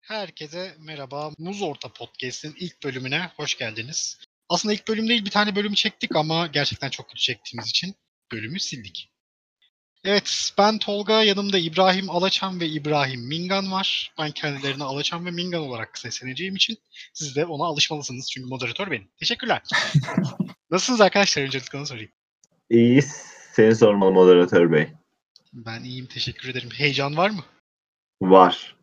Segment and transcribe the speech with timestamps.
[0.00, 1.32] Herkese merhaba.
[1.38, 4.18] Muz Orta Podcast'in ilk bölümüne hoş geldiniz.
[4.48, 7.94] Aslında ilk bölüm değil bir tane bölümü çektik ama gerçekten çok kötü çektiğimiz için
[8.32, 9.12] bölümü sildik.
[10.04, 14.12] Evet ben Tolga, yanımda İbrahim Alaçam ve İbrahim Mingan var.
[14.18, 16.78] Ben kendilerine Alaçam ve Mingan olarak sesleneceğim için
[17.12, 19.08] siz de ona alışmalısınız çünkü moderatör benim.
[19.18, 19.62] Teşekkürler.
[20.70, 21.42] Nasılsınız arkadaşlar?
[21.42, 22.10] Öncelikle onu sorayım.
[22.70, 23.22] İyiyiz.
[23.52, 24.88] Seni sormalı moderatör bey.
[25.52, 26.68] Ben iyiyim teşekkür ederim.
[26.74, 27.44] Heyecan var mı?
[28.20, 28.76] Var.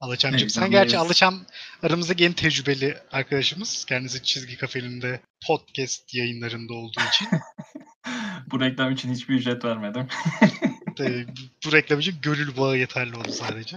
[0.00, 0.50] Alaçamcığım.
[0.50, 1.44] Sen gerçi Alaçam
[1.82, 3.84] aramızdaki en tecrübeli arkadaşımız.
[3.84, 7.28] Kendisi çizgi kafenin podcast yayınlarında olduğu için.
[8.50, 10.08] Bu reklam için hiçbir ücret vermedim.
[11.00, 11.26] Ee,
[11.66, 13.76] bu reklam için gönül bağı yeterli oldu sadece.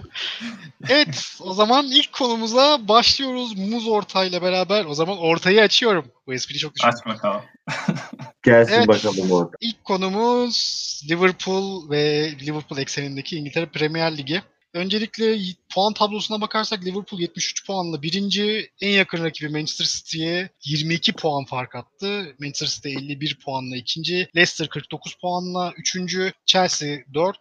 [0.88, 3.56] Evet o zaman ilk konumuza başlıyoruz.
[3.56, 4.84] Muz ortayla beraber.
[4.84, 6.04] O zaman ortayı açıyorum.
[6.26, 6.88] Bu espri çok düşün.
[6.88, 7.42] Aç bakalım.
[8.42, 8.88] Gelsin Evet.
[8.88, 9.56] bakalım orada.
[9.60, 14.42] İlk konumuz Liverpool ve Liverpool eksenindeki İngiltere Premier Ligi.
[14.74, 15.38] Öncelikle
[15.74, 21.74] puan tablosuna bakarsak Liverpool 73 puanla birinci, en yakın rakibi Manchester City'ye 22 puan fark
[21.74, 22.36] attı.
[22.40, 27.36] Manchester City 51 puanla ikinci, Leicester 49 puanla üçüncü, Chelsea 4,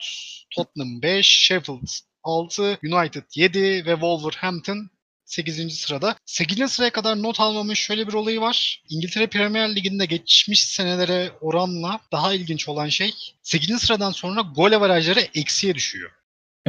[0.55, 1.88] Tottenham 5, Sheffield
[2.23, 4.89] 6, United 7 ve Wolverhampton
[5.25, 5.80] 8.
[5.80, 6.16] sırada.
[6.25, 6.72] 8.
[6.72, 8.83] sıraya kadar not almamın şöyle bir olayı var.
[8.89, 13.13] İngiltere Premier Ligi'nde geçmiş senelere oranla daha ilginç olan şey
[13.44, 13.81] 8.
[13.81, 16.19] sıradan sonra gol averajları eksiye düşüyor.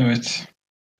[0.01, 0.45] Evet.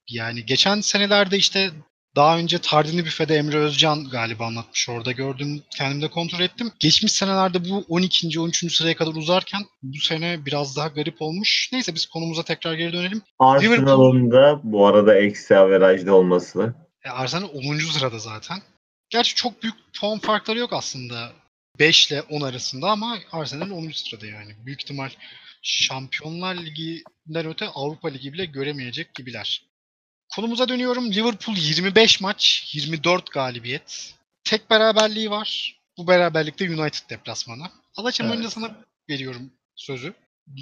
[0.09, 1.71] Yani geçen senelerde işte
[2.15, 6.71] daha önce Tardini Büfe'de Emre Özcan galiba anlatmış orada gördüm kendimde kontrol ettim.
[6.79, 8.39] Geçmiş senelerde bu 12.
[8.39, 8.75] 13.
[8.75, 11.69] sıraya kadar uzarken bu sene biraz daha garip olmuş.
[11.73, 13.21] Neyse biz konumuza tekrar geri dönelim.
[13.39, 16.73] Arsenal'ın da bu arada eksi averajda olması.
[17.05, 17.77] E, Arsenal 10.
[17.77, 18.57] sırada zaten.
[19.09, 21.31] Gerçi çok büyük puan farkları yok aslında.
[21.79, 23.91] 5 ile 10 arasında ama Arsenal 10.
[23.91, 24.55] sırada yani.
[24.65, 25.09] Büyük ihtimal
[25.61, 29.63] Şampiyonlar Ligi'nden öte Avrupa Ligi bile göremeyecek gibiler.
[30.35, 31.11] Konumuza dönüyorum.
[31.11, 34.13] Liverpool 25 maç, 24 galibiyet.
[34.43, 35.79] Tek beraberliği var.
[35.97, 37.63] Bu beraberlikte United deplasmanı.
[37.95, 38.37] Alaçam Evet.
[38.37, 38.75] önce sana
[39.09, 40.13] veriyorum sözü.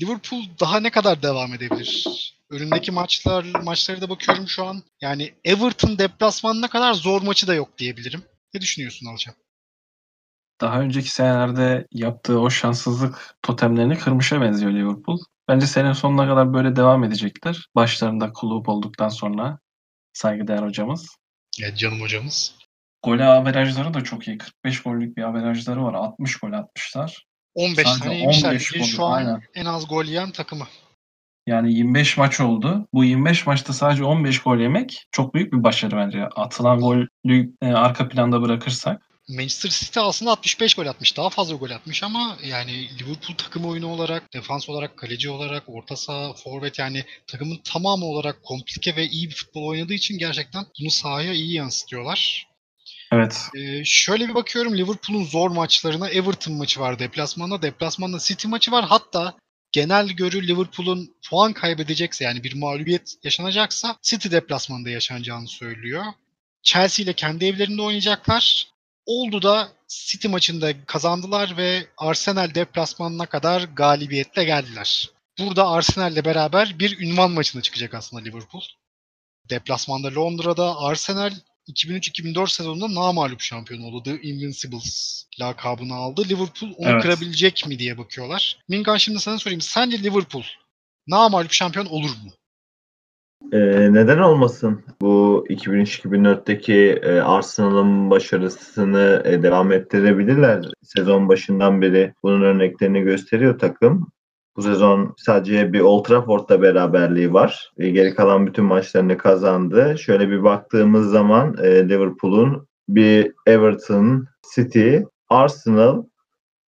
[0.02, 2.06] Liverpool daha ne kadar devam edebilir?
[2.50, 4.84] Önündeki maçlar maçları da bakıyorum şu an.
[5.02, 8.24] Yani Everton deplasmanına kadar zor maçı da yok diyebilirim.
[8.54, 9.36] Ne düşünüyorsun Alaçam?
[10.62, 15.18] Daha önceki senelerde yaptığı o şanssızlık totemlerini kırmışa benziyor Liverpool.
[15.48, 17.68] Bence senin sonuna kadar böyle devam edecekler.
[17.76, 19.60] Başlarında kulüp olduktan sonra
[20.14, 21.08] saygıdeğer hocamız.
[21.62, 22.56] Evet canım hocamız.
[23.04, 24.38] Gol averajları da çok iyi.
[24.38, 25.94] 45 gollük bir averajları var.
[25.94, 27.26] 60 gol atmışlar.
[27.54, 28.50] 15 Sadece tane yemişler.
[28.50, 29.42] 15 Ligin gol, şu an aynen.
[29.56, 30.68] en az gol yiyen takımı.
[31.48, 32.88] Yani 25 maç oldu.
[32.94, 36.26] Bu 25 maçta sadece 15 gol yemek çok büyük bir başarı bence.
[36.26, 37.08] Atılan golü
[37.62, 39.09] e, arka planda bırakırsak.
[39.30, 41.18] Manchester City aslında 65 gol atmış.
[41.18, 45.96] Daha fazla gol atmış ama yani Liverpool takım oyunu olarak, defans olarak, kaleci olarak, orta
[45.96, 50.92] saha, forvet yani takımın tamamı olarak komplike ve iyi bir futbol oynadığı için gerçekten bunu
[50.92, 52.48] sahaya iyi yansıtıyorlar.
[53.12, 53.48] Evet.
[53.56, 57.62] Ee, şöyle bir bakıyorum Liverpool'un zor maçlarına Everton maçı var deplasmanda.
[57.62, 58.86] Deplasmanda City maçı var.
[58.86, 59.38] Hatta
[59.72, 66.04] genel görü Liverpool'un puan kaybedecekse yani bir mağlubiyet yaşanacaksa City deplasmanda yaşanacağını söylüyor.
[66.64, 68.68] Chelsea ile kendi evlerinde oynayacaklar.
[69.10, 75.10] Oldu da City maçında kazandılar ve Arsenal deplasmanına kadar galibiyetle geldiler.
[75.40, 78.62] Burada Arsenal ile beraber bir ünvan maçına çıkacak aslında Liverpool.
[79.50, 81.32] Deplasmanda Londra'da Arsenal
[81.68, 84.04] 2003-2004 sezonunda namağlup şampiyon oldu.
[84.04, 86.30] The Invincibles lakabını aldı.
[86.30, 87.02] Liverpool onu Evet.
[87.02, 88.58] kırabilecek mi diye bakıyorlar.
[88.68, 89.62] Mingan şimdi sana sorayım.
[89.62, 90.44] Sence Liverpool
[91.08, 92.32] namağlup şampiyon olur mu?
[93.52, 94.82] Ee, neden olmasın?
[95.02, 100.66] Bu 2003-2004'teki e, Arsenal'ın başarısını e, devam ettirebilirler.
[100.84, 104.08] Sezon başından beri bunun örneklerini gösteriyor takım.
[104.58, 107.72] Bu sezon sadece bir Old Trafford'da beraberliği var.
[107.78, 109.96] E, geri kalan bütün maçlarını kazandı.
[110.00, 114.98] Şöyle bir baktığımız zaman e, Liverpool'un bir Everton, City,
[115.30, 116.04] Arsenal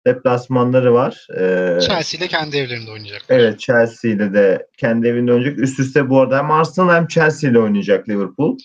[0.08, 1.28] deplasmanları var.
[1.38, 3.40] E, Chelsea ile kendi evlerinde oynayacaklar.
[3.40, 5.60] Evet Chelsea ile de kendi evinde oynayacak.
[5.60, 8.58] Üst üste bu arada hem Arsenal hem Chelsea ile oynayacak Liverpool.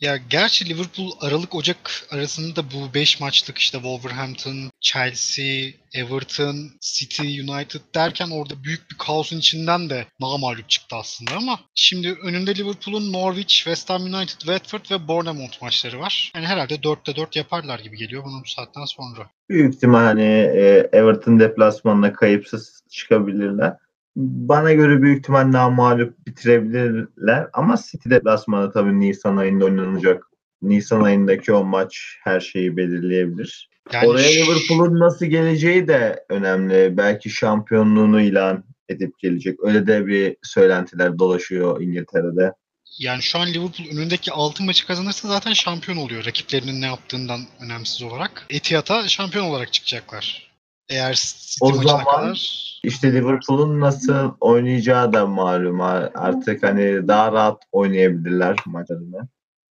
[0.00, 7.80] Ya gerçi Liverpool Aralık Ocak arasında bu 5 maçlık işte Wolverhampton, Chelsea, Everton, City, United
[7.94, 13.54] derken orada büyük bir kaosun içinden de namağlup çıktı aslında ama şimdi önünde Liverpool'un Norwich,
[13.54, 16.32] West Ham United, Watford ve Bournemouth maçları var.
[16.34, 19.30] Yani herhalde 4'te 4 yaparlar gibi geliyor bana bu saatten sonra.
[19.48, 20.22] Büyük ihtimal hani
[20.56, 23.76] e, Everton deplasmanına kayıpsız çıkabilirler.
[24.16, 27.48] Bana göre büyük ihtimal namağlup bitirebilirler.
[27.52, 30.24] Ama City deplasmanı tabii Nisan ayında oynanacak.
[30.62, 33.70] Nisan ayındaki o maç her şeyi belirleyebilir.
[33.92, 36.96] Yani Oraya Liverpool'un nasıl geleceği de önemli.
[36.96, 39.64] Belki şampiyonluğunu ilan edip gelecek.
[39.64, 42.52] Öyle de bir söylentiler dolaşıyor İngiltere'de.
[42.98, 46.26] Yani şu an Liverpool önündeki 6 maçı kazanırsa zaten şampiyon oluyor.
[46.26, 48.46] Rakiplerinin ne yaptığından önemsiz olarak.
[48.50, 50.49] Etihad'a şampiyon olarak çıkacaklar.
[50.90, 55.80] Eğer City O zaman kadar İşte Liverpool'un nasıl oynayacağı da malum.
[56.14, 59.28] Artık hani daha rahat oynayabilirler maçlarını.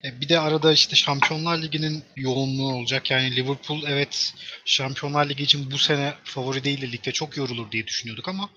[0.03, 3.11] E, Bir de arada işte Şampiyonlar Ligi'nin yoğunluğu olacak.
[3.11, 4.33] Yani Liverpool evet
[4.65, 8.49] Şampiyonlar Ligi için bu sene favori değil de ligde çok yorulur diye düşünüyorduk ama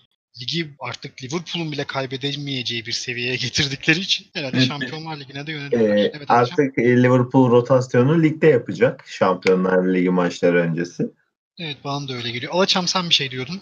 [0.42, 4.66] ligi artık Liverpool'un bile kaybedemeyeceği bir seviyeye getirdikleri için herhalde Evet.
[4.68, 5.96] Şampiyonlar Ligi'ne de Ee, yöneliyorlar.
[5.96, 6.34] evet, Alişan.
[6.36, 11.02] artık e, Liverpool rotasyonu ligde yapacak Şampiyonlar Ligi maçları öncesi.
[11.58, 12.52] Evet bana da öyle geliyor.
[12.52, 13.60] Alaçam sen bir şey diyordun.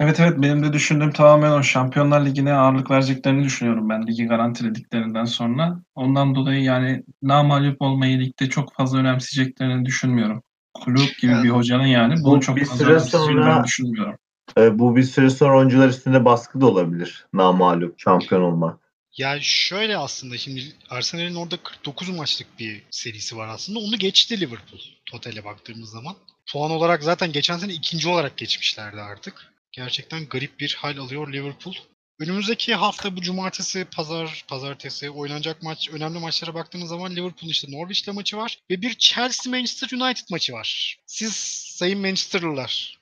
[0.00, 5.24] Evet evet benim de düşündüğüm tamamen o Şampiyonlar Ligi'ne ağırlık vereceklerini düşünüyorum ben ligi garantilediklerinden
[5.24, 5.82] sonra.
[5.94, 10.42] Ondan dolayı yani namağlup olmayı ligde çok fazla önemseyeceklerini düşünmüyorum.
[10.74, 14.18] Kulüp gibi Yani bir hocanın yani bu bunu çok bir fazla süre önemseyeceğini sonra- düşünmüyorum.
[14.58, 17.26] Ee, bu bir süre sonra oyuncular üstünde baskı da olabilir.
[17.32, 18.80] Namalup şampiyon olmak.
[19.16, 23.78] Ya şöyle aslında şimdi Arsenal'in orada 49 maçlık bir serisi var aslında.
[23.78, 26.14] Onu geçti Liverpool totale baktığımız zaman.
[26.52, 29.52] Puan olarak zaten geçen sene ikinci olarak geçmişlerdi artık.
[29.72, 31.74] Gerçekten garip bir hal alıyor Liverpool.
[32.20, 38.08] Önümüzdeki hafta bu cumartesi, pazar, pazartesi oynanacak maç, önemli maçlara baktığınız zaman Liverpool işte Norwich'le
[38.08, 40.98] maçı var ve bir Chelsea Manchester United maçı var.
[41.06, 41.34] Siz
[41.76, 42.98] sayın Manchester'lılar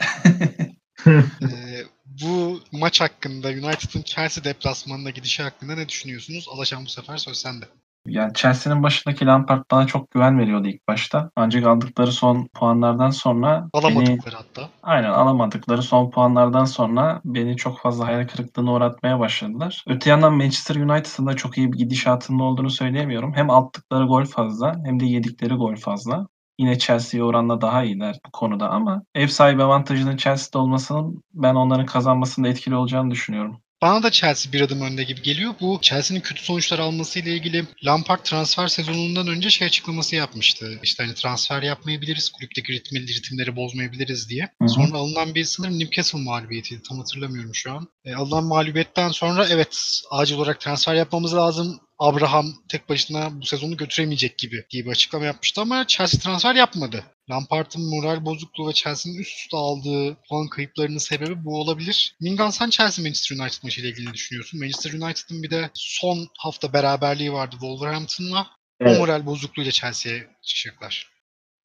[1.06, 6.46] ee, bu maç hakkında United'ın Chelsea deplasmanına gidişi hakkında ne düşünüyorsunuz?
[6.50, 7.68] Alaşan bu sefer söz sende.
[8.08, 11.30] Yani Chelsea'nin başındaki Lampard bana çok güven veriyordu ilk başta.
[11.36, 14.68] Ancak aldıkları son puanlardan sonra beni Alamadıkları hatta.
[14.82, 19.84] Aynen alamadıkları son puanlardan sonra beni çok fazla hayal kırıklığına uğratmaya başladılar.
[19.86, 23.34] Öte yandan Manchester United'ın da çok iyi bir gidişatında olduğunu söyleyemiyorum.
[23.34, 26.26] Hem attıkları gol fazla hem de yedikleri gol fazla.
[26.58, 31.86] Yine Chelsea'ye oranla daha iyiler bu konuda ama ev sahibi avantajının Chelsea'de olmasının ben onların
[31.86, 33.60] kazanmasında etkili olacağını düşünüyorum.
[33.82, 35.54] Bana da Chelsea bir adım önde gibi geliyor.
[35.60, 40.80] Bu Chelsea'nin kötü sonuçlar almasıyla ilgili Lampard transfer sezonundan önce şey açıklaması yapmıştı.
[40.82, 44.42] İşte hani transfer yapmayabiliriz, kulüpteki ritmi, ritimleri bozmayabiliriz diye.
[44.42, 44.68] Hı hı.
[44.68, 46.82] Sonra alınan bir sanırım Newcastle mağlubiyetiydi.
[46.88, 47.88] Tam hatırlamıyorum şu an.
[48.04, 51.80] E, alınan mağlubiyetten sonra evet acil olarak transfer yapmamız lazım.
[51.98, 57.04] Abraham tek başına bu sezonu götüremeyecek gibi diye bir açıklama yapmıştı ama Chelsea transfer yapmadı.
[57.30, 62.16] Lampard'ın moral bozukluğu ve Chelsea'nin üst üste aldığı puan kayıplarının sebebi bu olabilir.
[62.20, 64.60] Mingan sen Chelsea Manchester United maçı ile ilgili ne düşünüyorsun?
[64.60, 68.46] Manchester United'ın bir de son hafta beraberliği vardı Wolverhampton'la.
[68.80, 68.96] Evet.
[68.96, 71.17] O moral bozukluğuyla Chelsea'ye çıkacaklar.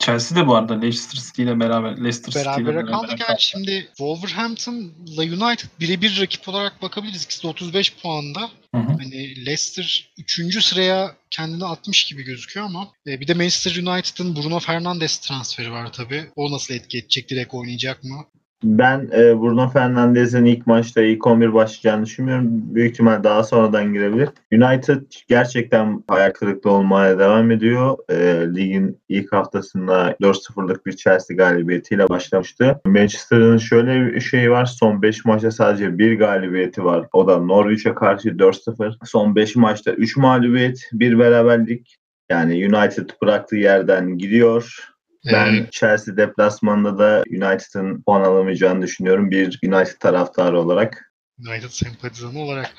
[0.05, 3.41] Chelsea de bu arada Leicester City ile beraber Leicester City ile beraber kaldık yani kaldı.
[3.41, 7.23] şimdi Wolverhampton'la United birebir rakip olarak bakabiliriz.
[7.23, 8.41] İkisi de 35 puanda.
[8.75, 8.91] Hı hı.
[8.99, 10.65] Hani Leicester 3.
[10.65, 15.93] sıraya kendini atmış gibi gözüküyor ama e, bir de Manchester United'ın Bruno Fernandes transferi var
[15.93, 16.25] tabii.
[16.35, 17.29] O nasıl etki edecek?
[17.29, 18.25] Direkt oynayacak mı?
[18.63, 22.47] Ben e, Bruno Fernandes'in ilk maçta ilk 11 başlayacağını düşünmüyorum.
[22.49, 24.29] Büyük ihtimal daha sonradan girebilir.
[24.53, 27.97] United gerçekten hayal kırıklığı olmaya devam ediyor.
[28.09, 28.15] E,
[28.55, 32.81] ligin ilk haftasında 4-0'lık bir Chelsea galibiyetiyle başlamıştı.
[32.85, 34.65] Manchester'ın şöyle bir şey var.
[34.65, 37.07] Son 5 maçta sadece bir galibiyeti var.
[37.13, 38.93] O da Norwich'e karşı 4-0.
[39.05, 41.97] Son 5 maçta 3 mağlubiyet, 1 beraberlik.
[42.29, 44.92] Yani United bıraktığı yerden gidiyor.
[45.25, 51.13] Ben Ee, Chelsea deplasmanında da United'ın puan alamayacağını düşünüyorum bir United taraftarı olarak.
[51.39, 52.73] United sempatizanı olarak.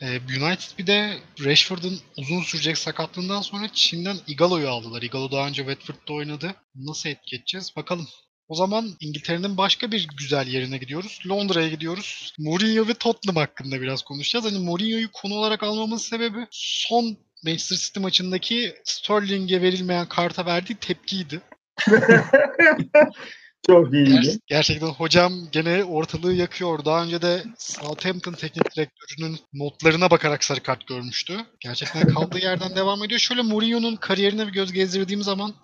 [0.00, 1.12] E, United bir de
[1.44, 5.02] Rashford'un uzun sürecek sakatlığından sonra Çin'den Igalo'yu aldılar.
[5.02, 6.54] Igalo daha önce Watford'da oynadı.
[6.74, 7.72] Nasıl etki edeceğiz?
[7.76, 8.06] Bakalım.
[8.48, 11.20] O zaman İngiltere'nin başka bir güzel yerine gidiyoruz.
[11.28, 12.34] Londra'ya gidiyoruz.
[12.38, 14.44] Mourinho ve Tottenham hakkında biraz konuşacağız.
[14.44, 21.40] Hani Mourinho'yu konu olarak almamın sebebi son Manchester City maçındaki Sterling'e verilmeyen karta verdiği tepkiydi.
[23.66, 24.10] Çok iyiydi.
[24.10, 26.84] Ger- gerçekten hocam gene ortalığı yakıyor.
[26.84, 31.40] Daha önce de Southampton teknik direktörünün notlarına bakarak sarı kart görmüştü.
[31.60, 33.20] Gerçekten kaldığı yerden devam ediyor.
[33.20, 35.54] Şöyle Mourinho'nun kariyerine bir göz gezdirdiğim zaman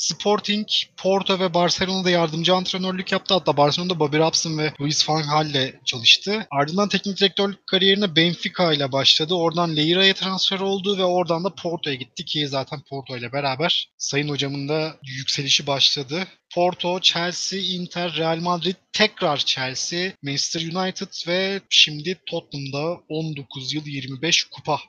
[0.00, 0.66] Sporting,
[0.96, 3.34] Porto ve Barcelona'da yardımcı antrenörlük yaptı.
[3.34, 6.46] Hatta Barcelona'da Bobby Robson ve Luis van Gaal'le çalıştı.
[6.50, 9.34] Ardından teknik direktörlük kariyerine Benfica ile başladı.
[9.34, 14.28] Oradan Leira'ya transfer oldu ve oradan da Porto'ya gitti ki zaten Porto ile beraber Sayın
[14.28, 16.26] Hocam'ın da yükselişi başladı.
[16.54, 24.44] Porto, Chelsea, Inter, Real Madrid, tekrar Chelsea, Manchester United ve şimdi Tottenham'da 19 yıl 25
[24.44, 24.80] kupa.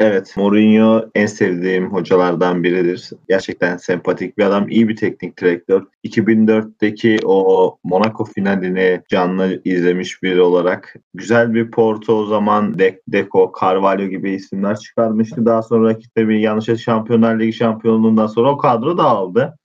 [0.00, 3.10] Evet, Mourinho en sevdiğim hocalardan biridir.
[3.28, 5.82] Gerçekten sempatik bir adam, iyi bir teknik direktör.
[6.04, 13.52] 2004'teki o Monaco finalini canlı izlemiş biri olarak güzel bir Porto o zaman De- Deco,
[13.60, 15.46] Carvalho gibi isimler çıkarmıştı.
[15.46, 19.56] Daha sonra tabii yanlış Şampiyonlar Ligi şampiyonluğundan sonra o kadro dağıldı.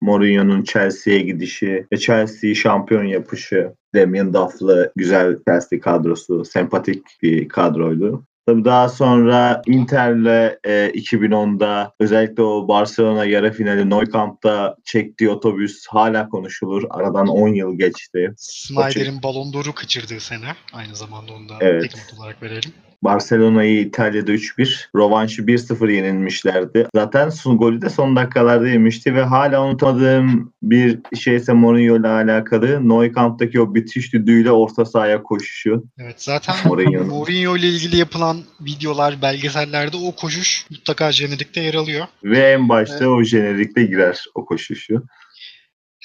[0.00, 3.72] Mourinho'nun Chelsea'ye gidişi ve Chelsea'yi şampiyon yapışı.
[3.94, 8.24] Damien Duff'lı güzel Chelsea kadrosu, sempatik bir kadroydu.
[8.50, 15.86] Tabii daha sonra Inter'le e, 2010'da özellikle o Barcelona yarı finali Nou Camp'ta çektiği otobüs
[15.86, 16.82] hala konuşulur.
[16.90, 18.34] Aradan 10 yıl geçti.
[18.36, 20.46] Snyder'in Ballon d'Or'u kaçırdığı sene.
[20.72, 21.94] Aynı zamanda onu da Evet.
[22.18, 22.72] olarak verelim.
[23.02, 26.88] Barcelona'yı İtalya'da 3-1, rovanşı 1-0 yenilmişlerdi.
[26.94, 32.88] Zaten son golü de son dakikalarda yemişti ve hala unutmadığım bir şeyse Mourinho ile alakalı
[32.88, 35.84] Nou Camp'taki o bitiş düdüğüyle orta sahaya koşuşu.
[35.98, 36.54] Evet zaten.
[37.06, 42.06] Mourinho ile ilgili yapılan videolar, belgesellerde o koşuş mutlaka jenerikte yer alıyor.
[42.24, 45.02] Ve en başta o jenerikte girer o koşuşu.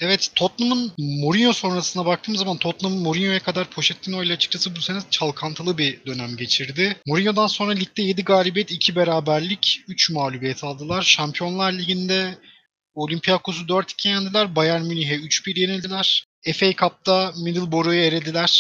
[0.01, 5.77] Evet Tottenham'ın Mourinho sonrasına baktığım zaman Tottenham Mourinho'ya kadar Pochettino ile açıkçası bu sene çalkantılı
[5.77, 6.97] bir dönem geçirdi.
[7.07, 11.01] Mourinho'dan sonra ligde 7 galibiyet, 2 beraberlik, 3 mağlubiyet aldılar.
[11.01, 12.37] Şampiyonlar Ligi'nde
[12.93, 14.55] Olympiakos'u 4-2 yendiler.
[14.55, 16.25] Bayern Münih'e 3-1 yenildiler.
[16.53, 18.51] FA Cup'ta Middlesbrough'u elediler.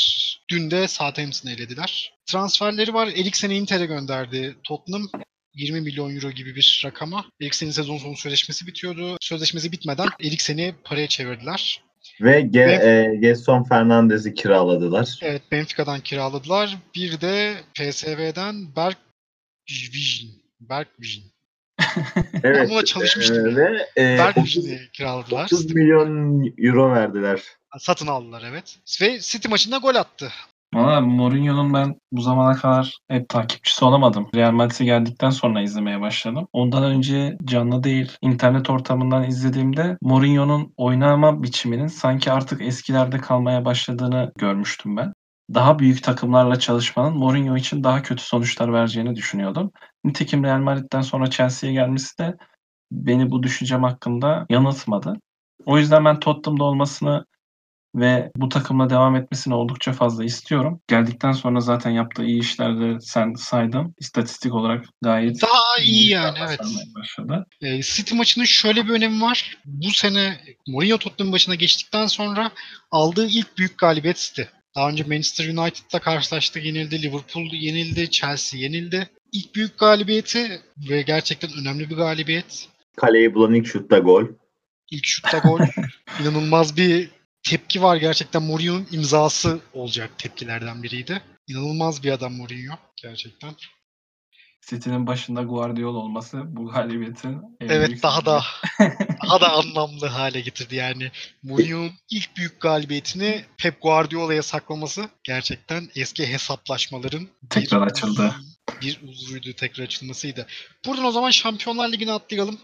[0.49, 2.13] Dün de Southampton'ı elediler.
[2.25, 3.07] Transferleri var.
[3.07, 5.09] Eriksen'i Inter'e gönderdi Tottenham.
[5.55, 7.25] 20 milyon euro gibi bir rakama.
[7.41, 9.17] Eriksen'in sezon sonu sözleşmesi bitiyordu.
[9.21, 11.83] Sözleşmesi bitmeden Eriksen'i paraya çevirdiler.
[12.21, 15.19] Ve Ge- Ve- e, Gerson Fernandez'i kiraladılar.
[15.21, 16.77] Evet Benfica'dan kiraladılar.
[16.95, 18.95] Bir de PSV'den Berg
[19.69, 20.31] Vision.
[20.59, 21.25] Berg Vision.
[22.43, 22.69] Evet.
[22.69, 23.55] buna çalışmıştım e, ya.
[23.55, 25.45] ve e, Berg 30, Vision'i kiraladılar.
[25.45, 27.41] 30 milyon euro verdiler.
[27.79, 28.77] Satın aldılar evet.
[29.01, 30.31] Ve City maçında gol attı.
[30.73, 34.27] Valla Mourinho'nun ben bu zamana kadar hep takipçisi olamadım.
[34.35, 36.47] Real Madrid'e geldikten sonra izlemeye başladım.
[36.53, 44.31] Ondan önce canlı değil internet ortamından izlediğimde Mourinho'nun oynama biçiminin sanki artık eskilerde kalmaya başladığını
[44.37, 45.13] görmüştüm ben.
[45.53, 49.71] Daha büyük takımlarla çalışmanın Mourinho için daha kötü sonuçlar vereceğini düşünüyordum.
[50.03, 52.35] Nitekim Real Madrid'den sonra Chelsea'ye gelmesi de
[52.91, 55.13] beni bu düşüncem hakkında yanıltmadı.
[55.65, 57.25] O yüzden ben Tottenham'da olmasını
[57.95, 60.81] ve bu takımla devam etmesini oldukça fazla istiyorum.
[60.87, 63.95] Geldikten sonra zaten yaptığı iyi işlerde sen saydın.
[63.99, 66.59] İstatistik olarak gayet Daha iyi yani evet.
[66.95, 67.45] başladı.
[67.61, 69.57] Ee, City maçının şöyle bir önemi var.
[69.65, 72.51] Bu sene Mourinho Tottenham başına geçtikten sonra
[72.91, 74.41] aldığı ilk büyük galibiyet City.
[74.75, 77.01] Daha önce Manchester United'la karşılaştı, yenildi.
[77.01, 79.09] Liverpool yenildi, Chelsea yenildi.
[79.31, 82.67] İlk büyük galibiyeti ve gerçekten önemli bir galibiyet.
[82.95, 84.25] Kaleyi bulan ilk şutta gol.
[84.91, 85.59] İlk şutta gol.
[86.21, 87.09] İnanılmaz bir
[87.49, 88.43] tepki var gerçekten.
[88.43, 91.21] Mourinho'nun imzası olacak tepkilerden biriydi.
[91.47, 93.55] İnanılmaz bir adam Mourinho gerçekten.
[94.69, 98.43] City'nin başında Guardiola olması bu galibiyetin en Evet büyük daha da
[99.23, 101.11] daha da anlamlı hale getirdi yani.
[101.43, 108.35] Mourinho'nun ilk büyük galibiyetini Pep Guardiola'ya saklaması gerçekten eski hesaplaşmaların Tekrar bir açıldı.
[108.81, 110.47] Bir uzvuydu tekrar açılmasıydı.
[110.85, 112.59] Buradan o zaman Şampiyonlar Ligi'ne atlayalım.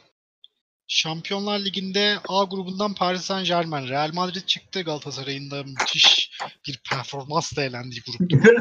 [0.94, 4.82] Şampiyonlar Ligi'nde A grubundan Paris Saint Germain, Real Madrid çıktı.
[4.82, 6.32] Galatasaray'ın da müthiş
[6.68, 8.38] bir performansla elendiği gruptu.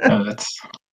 [0.00, 0.44] Evet.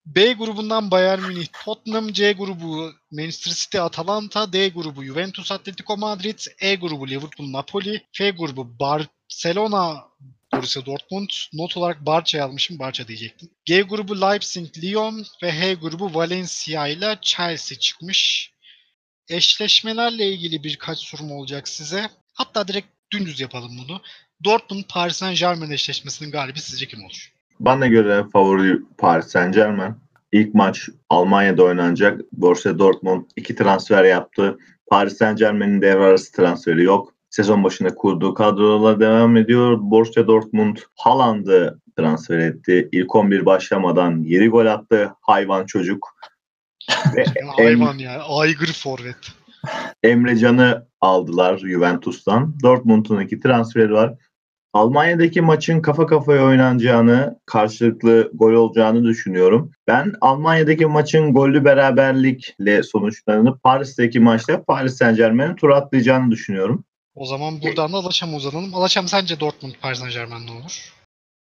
[0.06, 6.40] B grubundan Bayern Münih, Tottenham, C grubu Manchester City, Atalanta, D grubu Juventus, Atletico Madrid,
[6.60, 10.04] E grubu Liverpool, Napoli, F grubu Barcelona,
[10.54, 13.50] Borussia Dortmund, not olarak Barça yazmışım, Barça diyecektim.
[13.66, 18.51] G grubu Leipzig, Lyon ve H grubu Valencia ile Chelsea çıkmış.
[19.32, 22.10] Eşleşmelerle ilgili birkaç sorum olacak size.
[22.34, 24.02] Hatta direkt dümdüz yapalım bunu.
[24.44, 27.32] Dortmund Paris Saint Germain eşleşmesinin galibi sizce kim olur?
[27.60, 29.96] Bana göre favori Paris Saint Germain.
[30.32, 32.22] İlk maç Almanya'da oynanacak.
[32.32, 34.58] Borussia Dortmund iki transfer yaptı.
[34.90, 37.14] Paris Saint Germain'in devre arası transferi yok.
[37.30, 39.78] Sezon başında kurduğu kadrolarla devam ediyor.
[39.82, 42.90] Borussia Dortmund Haaland'ı transfer etti.
[42.92, 45.12] İlk 11 başlamadan 7 gol attı.
[45.22, 46.16] Hayvan çocuk.
[47.16, 47.26] Ve
[47.58, 48.24] Hayvan ya.
[48.24, 49.16] Aygır forvet.
[50.04, 52.56] Emre Can'ı aldılar Juventus'tan.
[52.64, 54.14] Dortmund'un iki transferi var.
[54.74, 59.72] Almanya'daki maçın kafa kafaya oynanacağını, karşılıklı gol olacağını düşünüyorum.
[59.88, 66.84] Ben Almanya'daki maçın gollü beraberlikle sonuçlanıp Paris'teki maçta Paris Saint Germain'in tur atlayacağını düşünüyorum.
[67.16, 68.76] O zaman buradan da Alaşam'a uzanalım.
[68.76, 70.94] Alaşam sence Dortmund Paris Saint Germain ne olur?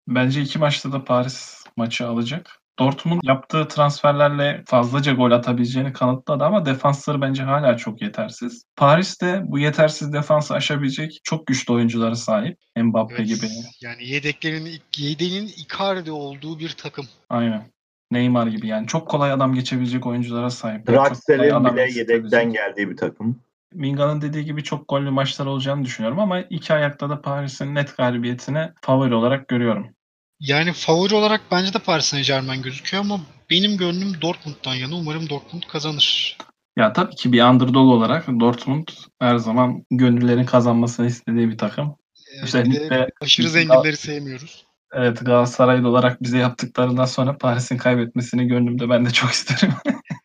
[0.08, 2.62] Bence iki maçta da Paris maçı alacak.
[2.79, 8.64] Dortmund yaptığı transferlerle fazlaca gol atabileceğini kanıtladı ama defansları bence hala çok yetersiz.
[8.76, 12.59] Paris de bu yetersiz defansı aşabilecek çok güçlü oyunculara sahip.
[12.76, 13.47] Mbappe Evet, gibi.
[13.81, 17.07] Yani yedeklerin, yedeğinin Icardi olduğu bir takım.
[17.31, 17.67] Aynen.
[18.11, 18.87] Neymar gibi yani.
[18.87, 20.88] Çok kolay adam geçebilecek oyunculara sahip.
[20.88, 23.41] Draxler'in bile yedekten geldiği bir takım.
[23.75, 28.73] Minga'nın dediği gibi çok gollü maçlar olacağını düşünüyorum ama iki ayakta da Paris'in net galibiyetine
[28.83, 29.95] favori olarak görüyorum.
[30.42, 33.20] Yani favori olarak bence de Paris Saint Germain gözüküyor ama
[33.50, 34.94] benim gönlüm Dortmund'dan yana.
[34.96, 36.37] Umarım Dortmund kazanır.
[36.76, 38.88] Ya tabii ki bir underdog olarak Dortmund
[39.20, 41.96] her zaman gönüllerin kazanmasını istediği bir takım.
[42.34, 44.64] Evet, Özellikle- bir de aşırı zenginleri sevmiyoruz.
[44.92, 49.75] Evet Galatasaraylı olarak bize yaptıklarından sonra Paris'in kaybetmesini gönlümde ben de çok isterim.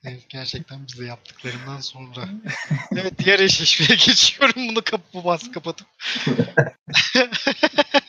[0.04, 2.30] Evet, gerçekten bize yaptıklarından sonra.
[2.92, 5.88] Evet diğer eşleşmeye geçiyorum bunu kapı bu bahsi kapatıp.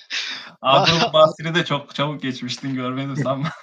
[0.62, 3.52] Adem Basri de çok çabuk geçmiştin görmedim sanma.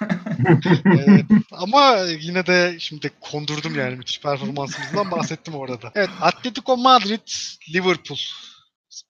[0.86, 5.92] Evet, ama yine de şimdi kondurdum yani müthiş performansımızdan bahsettim orada da.
[5.94, 7.28] Evet Atletico Madrid,
[7.74, 8.18] Liverpool.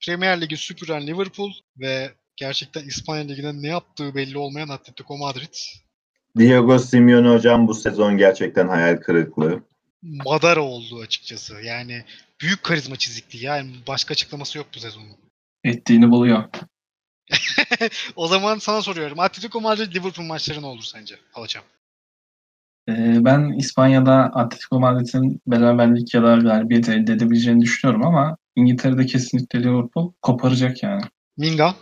[0.06, 5.54] Premier Ligi süpüren Liverpool ve gerçekten İspanya Ligi'ne ne yaptığı belli olmayan Atletico Madrid.
[6.38, 9.62] Diego Simeone hocam bu sezon gerçekten hayal kırıklığı.
[10.02, 11.54] Madara oldu açıkçası.
[11.62, 12.04] Yani
[12.40, 13.44] büyük karizma çizikliği.
[13.44, 15.16] Yani başka açıklaması yok bu sezonun.
[15.64, 16.44] Ettiğini buluyor.
[18.16, 19.20] O zaman sana soruyorum.
[19.20, 21.14] Atletico Madrid Liverpool maçları ne olur sence?
[21.34, 21.66] Alacağım.
[22.88, 29.62] Ee, ben İspanya'da Atletico Madrid'in beraberlik ya da galibiyet elde edebileceğini düşünüyorum ama İngiltere'de kesinlikle
[29.62, 31.02] Liverpool koparacak yani.
[31.36, 31.74] Minga.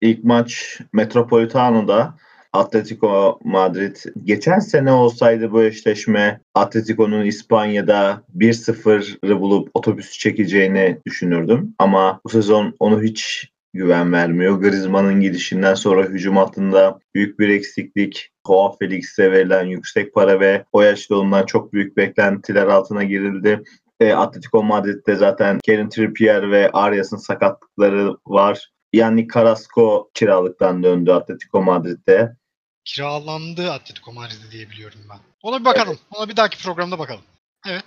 [0.00, 2.16] İlk maç Metropolitano'da
[2.52, 3.96] Atletico Madrid.
[4.24, 11.74] Geçen sene olsaydı bu eşleşme Atletico'nun İspanya'da 1-0'ı bulup otobüs çekeceğini düşünürdüm.
[11.78, 14.60] Ama bu sezon onu hiç güven vermiyor.
[14.60, 18.30] Griezmann'ın gidişinden sonra hücum hattında büyük bir eksiklik.
[18.46, 23.62] Joao Felix'e verilen yüksek para ve o yaşta ondan çok büyük beklentiler altına girildi.
[24.00, 28.70] E, Atletico Madrid'de zaten Kieran Trippier ve Arias'ın sakatlıkları var.
[28.92, 32.36] Yani Carrasco kiralıktan döndü Atletico Madrid'de.
[32.84, 35.18] Kiralandı Atletico Madrid'e diye biliyorum ben.
[35.42, 35.98] Ona bir bakalım.
[36.10, 37.22] Ona bir dahaki programda bakalım.
[37.66, 37.82] L-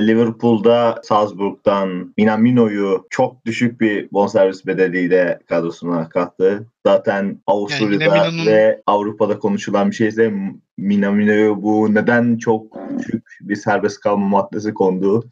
[0.00, 6.66] Liverpool'da Salzburg'dan Minamino'yu çok düşük bir bonservis bedeliyle kadrosuna kattı.
[6.86, 10.32] Zaten Avusturya'da Minamino'nun- ve Avrupa'da konuşulan bir şeyse
[10.76, 15.24] Minamino'yu bu neden çok düşük bir serbest kalma maddesi kondu.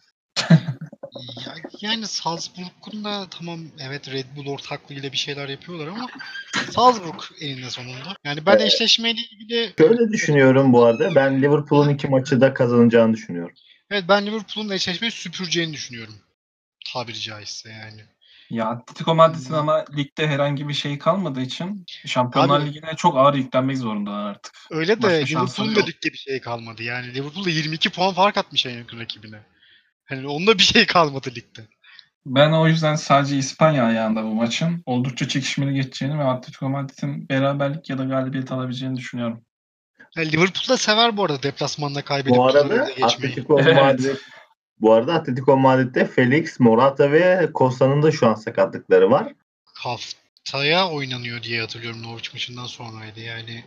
[1.47, 6.07] Ya, yani Salzburg'un da tamam evet Red Bull ortaklığıyla bir şeyler yapıyorlar ama
[6.71, 8.17] Salzburg eninde sonunda.
[8.25, 8.63] Yani ben Evet.
[8.63, 11.15] eşleşmeyle ilgili Şöyle düşünüyorum bu arada.
[11.15, 13.55] Ben Liverpool'un iki maçı da kazanacağını düşünüyorum.
[13.95, 16.15] Evet ben Liverpool'un eşleşmeyi süpüreceğini düşünüyorum.
[16.93, 18.05] Tabiri caizse yani.
[18.51, 23.35] Ya Atletico Madrid'in ama ligde herhangi bir şey kalmadığı için Şampiyonlar Abi- Ligi'ne çok ağır
[23.35, 24.53] yüklenmek zorundalar artık.
[24.71, 26.83] Öyle de Liverpool'un da ligde bir şey kalmadı.
[26.83, 29.39] Yani Liverpool da 22 puan fark atmış en yakın rakibine.
[30.05, 31.67] Hani onda bir şey kalmadı ligde.
[32.27, 37.91] Ben o yüzden sadece İspanya ayağında bu maçın oldukça çekişmeli geçeceğini ve Atletico Madrid'in beraberlik
[37.91, 39.45] ya da galibiyet alabileceğini düşünüyorum.
[40.17, 42.89] Yani Liverpool da sever bu arada deplasmanda kaybedip Bu arada.
[43.03, 43.63] Atletico.
[43.63, 44.17] Madrid
[44.81, 49.33] bu arada Atletico Madrid'de Felix, Morata ve Costa'nın da şu an sakatlıkları var.
[49.65, 53.65] Haftaya oynanıyor diye hatırlıyorum Norwich maçından sonraydı yani.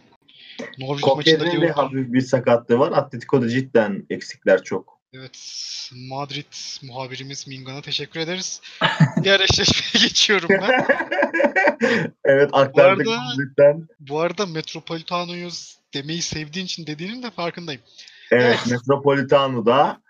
[0.77, 2.91] Norwich maçında Kokye'nin de hafif bir sakatlığı var.
[2.91, 4.97] Atletico'da cidden eksikler çok.
[5.13, 5.39] Evet,
[6.09, 8.61] Madrid muhabirimiz Mingan'a teşekkür ederiz.
[9.23, 10.85] Diğer eşleşmeye geçiyorum ben.
[12.25, 13.87] evet aktardık arada- Madrid'den.
[13.99, 15.49] Bu arada Metropolitano'yu
[15.93, 17.81] demeyi sevdiğin için dediğinin de farkındayım.
[18.31, 20.01] Evet Metropolitano'da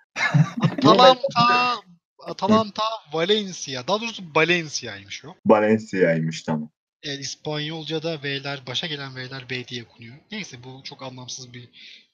[0.61, 1.75] Atalanta,
[2.19, 3.87] Atalanta Valencia.
[3.87, 5.35] Daha doğrusu Valencia'ymış o.
[5.45, 6.69] Valencia'ymış tamam.
[7.03, 10.15] E, İspanyolca'da V'ler, başa gelen V'ler B diye okunuyor.
[10.31, 11.69] Neyse bu çok anlamsız bir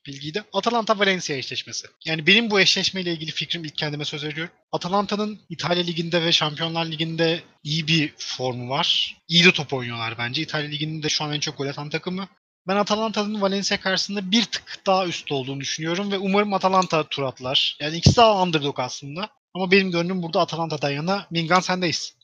[0.06, 0.44] bilgiydi.
[0.54, 1.88] Atalanta Valencia eşleşmesi.
[2.06, 4.54] Yani benim bu eşleşmeyle ilgili fikrim ilk kendime söz veriyorum.
[4.72, 9.18] Atalanta'nın İtalya Ligi'nde ve Şampiyonlar Ligi'nde iyi bir formu var.
[9.28, 10.42] İyi de top oynuyorlar bence.
[10.42, 12.28] İtalya Ligi'nin de şu an en çok gol atan takımı.
[12.68, 17.78] Ben Atalanta'nın Valencia karşısında bir tık daha üst olduğunu düşünüyorum ve umarım Atalanta tur atlar.
[17.80, 19.30] Yani ikisi daha underdog aslında.
[19.54, 21.28] Ama benim gönlüm burada Atalanta'dan yana.
[21.32, 22.16] Mingan sendeyiz.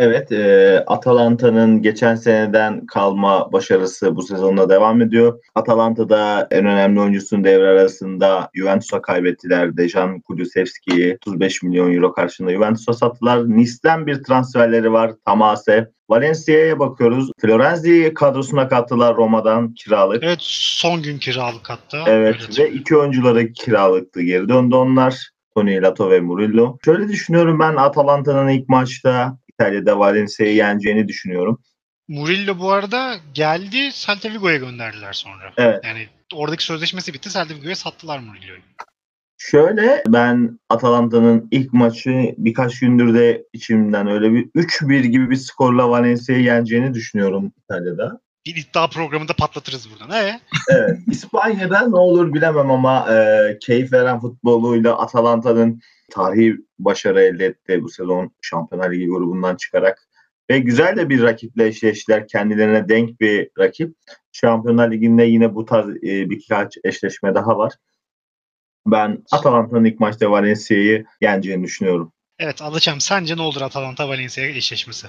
[0.00, 5.40] Evet e, Atalanta'nın geçen seneden kalma başarısı bu sezonda devam ediyor.
[5.54, 9.76] Atalanta'da en önemli oyuncusunun devre arasında Juventus'a kaybettiler.
[9.76, 13.48] Dejan Kulusevski'yi 35 milyon euro karşılığında Juventus'a sattılar.
[13.48, 15.90] Nice'den bir transferleri var Tamase.
[16.10, 17.30] Valencia'ya bakıyoruz.
[17.40, 20.22] Florenzi'yi kadrosuna kattılar Roma'dan kiralık.
[20.22, 22.04] Evet son gün kiralık hatta.
[22.06, 24.22] Evet Öyle ve iki oyuncuları kiralıktı.
[24.22, 25.30] Geri döndü onlar.
[25.54, 26.78] Tony Lato ve Murillo.
[26.84, 31.62] Şöyle düşünüyorum ben Atalanta'nın ilk maçta İtalya'da Valencia'yı yeneceğini düşünüyorum.
[32.08, 35.52] Murillo bu arada geldi Celta Vigo'ya gönderdiler sonra.
[35.56, 35.84] Evet.
[35.84, 38.60] Yani oradaki sözleşmesi bitti Celta Vigo'ya sattılar Murillo'yu.
[39.38, 45.90] Şöyle ben Atalanta'nın ilk maçı birkaç gündür de içimden öyle bir 3-1 gibi bir skorla
[45.90, 48.20] Valencia'yı yeneceğini düşünüyorum İtalya'da.
[48.46, 50.24] Bir iddia programında patlatırız buradan.
[50.24, 50.98] E Evet.
[51.06, 57.88] İspanya'da ne olur bilemem ama e, keyif veren futboluyla Atalanta'nın tarihi başarı elde etti bu
[57.88, 60.08] sezon Şampiyonlar Ligi grubundan çıkarak.
[60.50, 62.28] Ve güzel de bir rakiple eşleştiler.
[62.28, 63.96] Kendilerine denk bir rakip.
[64.32, 67.72] Şampiyonlar Ligi'nde yine bu tarz e, birkaç eşleşme daha var.
[68.86, 72.12] Ben Atalanta'nın ilk maçta Valencia'yı yeneceğini düşünüyorum.
[72.38, 75.06] Evet Alaçam sence ne olur Atalanta Valencia eşleşmesi?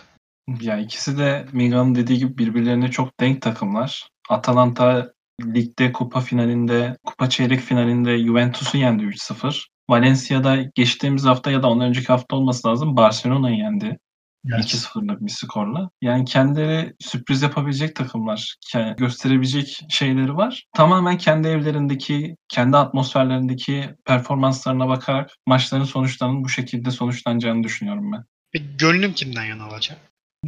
[0.62, 4.10] Ya ikisi de Miga'nın dediği gibi birbirlerine çok denk takımlar.
[4.30, 5.14] Atalanta
[5.46, 9.68] ligde kupa finalinde, kupa çeyrek finalinde Juventus'u yendi 3-0.
[9.90, 13.98] Valencia'da geçtiğimiz hafta ya da ondan önceki hafta olması lazım Barcelona'yı yendi.
[14.46, 15.90] 2-0'lık bir skorla.
[16.02, 18.56] Yani kendileri sürpriz yapabilecek takımlar,
[18.98, 20.66] gösterebilecek şeyleri var.
[20.74, 28.24] Tamamen kendi evlerindeki, kendi atmosferlerindeki performanslarına bakarak maçların sonuçlarının bu şekilde sonuçlanacağını düşünüyorum ben.
[28.52, 29.98] Peki gönlüm kimden yana Alaçam?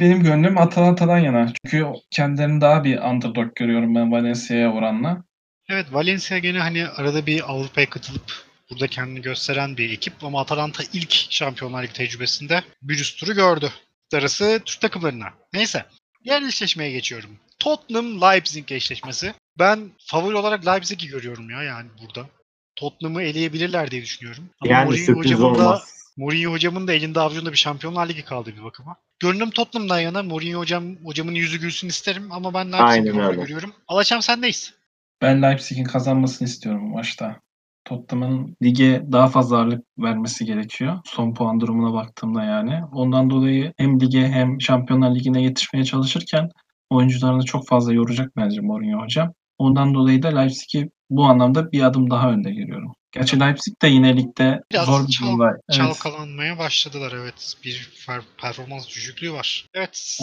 [0.00, 1.52] Benim gönlüm Atalanta'dan yana.
[1.64, 5.24] Çünkü kendilerini daha bir underdog görüyorum ben Valencia'ya oranla.
[5.68, 8.32] Evet Valencia gene hani arada bir Avrupa'ya katılıp
[8.70, 13.70] burada kendini gösteren bir ekip ama Atalanta ilk Şampiyonlar Ligi tecrübesinde bir üst turu gördü.
[14.14, 15.26] Arası Türk takımlarına.
[15.52, 15.84] Neyse.
[16.24, 17.30] Diğer eşleşmeye geçiyorum.
[17.58, 19.34] Tottenham Leipzig eşleşmesi.
[19.58, 22.28] Ben favori olarak Leipzig'i görüyorum ya yani burada.
[22.76, 24.44] Tottenham'ı eleyebilirler diye düşünüyorum.
[24.60, 26.03] Ama Yani Mourinho sürpriz hocamın da- olmaz.
[26.16, 28.96] Mourinho hocamın da elinde avucunda bir Şampiyonlar Ligi kaldı bir bakıma.
[29.20, 30.22] Gönlüm Tottenham'dan yana.
[30.22, 33.72] Mourinho hocam hocamın yüzü gülsün isterim ama ben Leipzig'i görüyorum.
[33.88, 34.74] Alaçam sendeyiz.
[35.22, 37.40] Ben Leipzig'in kazanmasını istiyorum bu maçta.
[37.84, 40.98] Tottenham'ın lige daha fazla ağırlık vermesi gerekiyor.
[41.04, 42.80] Son puan durumuna baktığımda yani.
[42.92, 46.48] Ondan dolayı hem lige hem Şampiyonlar Ligi'ne yetişmeye çalışırken
[46.90, 49.32] oyuncularını çok fazla yoracak bence Mourinho hocam.
[49.58, 52.94] Ondan dolayı da Leipzig'i bu anlamda bir adım daha önde görüyorum.
[53.14, 55.44] Gerçi Leipzig de yine ligde Biraz zor bir çal- durumda.
[55.50, 55.78] Evet.
[55.78, 57.54] Çalkalanmaya başladılar evet.
[57.64, 59.66] Bir per- performans düşüklüğü var.
[59.74, 60.18] Evet.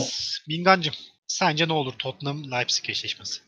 [0.50, 0.94] Bingancım
[1.28, 3.42] sence ne olur Tottenham Leipzig eşleşmesi?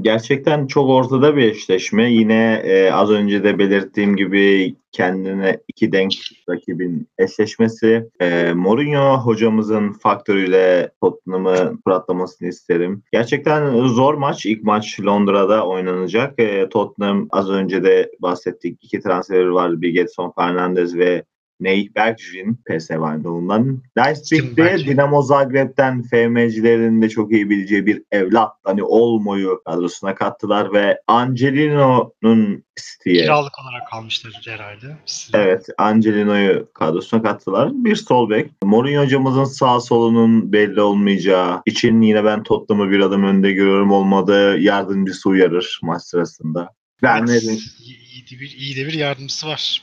[0.00, 2.12] Gerçekten çok ortada bir eşleşme.
[2.12, 6.12] Yine e, az önce de belirttiğim gibi kendine iki denk
[6.48, 8.10] rakibin eşleşmesi.
[8.20, 13.02] E, Mourinho hocamızın faktörüyle Tottenham'ı fırlatlamasını isterim.
[13.12, 14.46] Gerçekten zor maç.
[14.46, 16.38] İlk maç Londra'da oynanacak.
[16.38, 18.84] E, Tottenham az önce de bahsettik.
[18.84, 19.80] iki transferi var.
[19.80, 21.24] Bir Getson Fernandez ve
[21.60, 23.82] Ney Eindhoven'dan.
[23.98, 24.86] Leipzig'te Bergvin?
[24.86, 32.64] Dinamo Zagreb'den FM'cilerin de çok iyi bileceği bir evlat hani Olmo'yu kadrosuna kattılar ve Angelino'nun
[32.76, 34.96] City'ye Kiralık olarak kalmışlar herhalde.
[35.34, 37.70] Evet, Angelino'yu kadrosuna kattılar.
[37.72, 38.50] Bir sol bek.
[38.62, 43.90] Mourinho hocamızın sağ solunun belli olmayacağı için yine ben Tottenham'ı bir adım önde görüyorum.
[43.90, 46.68] Olmadı yardımcısı uyarır maç sırasında.
[47.02, 49.82] Ben Evet, iyi de bir, iyi de bir yardımcısı var.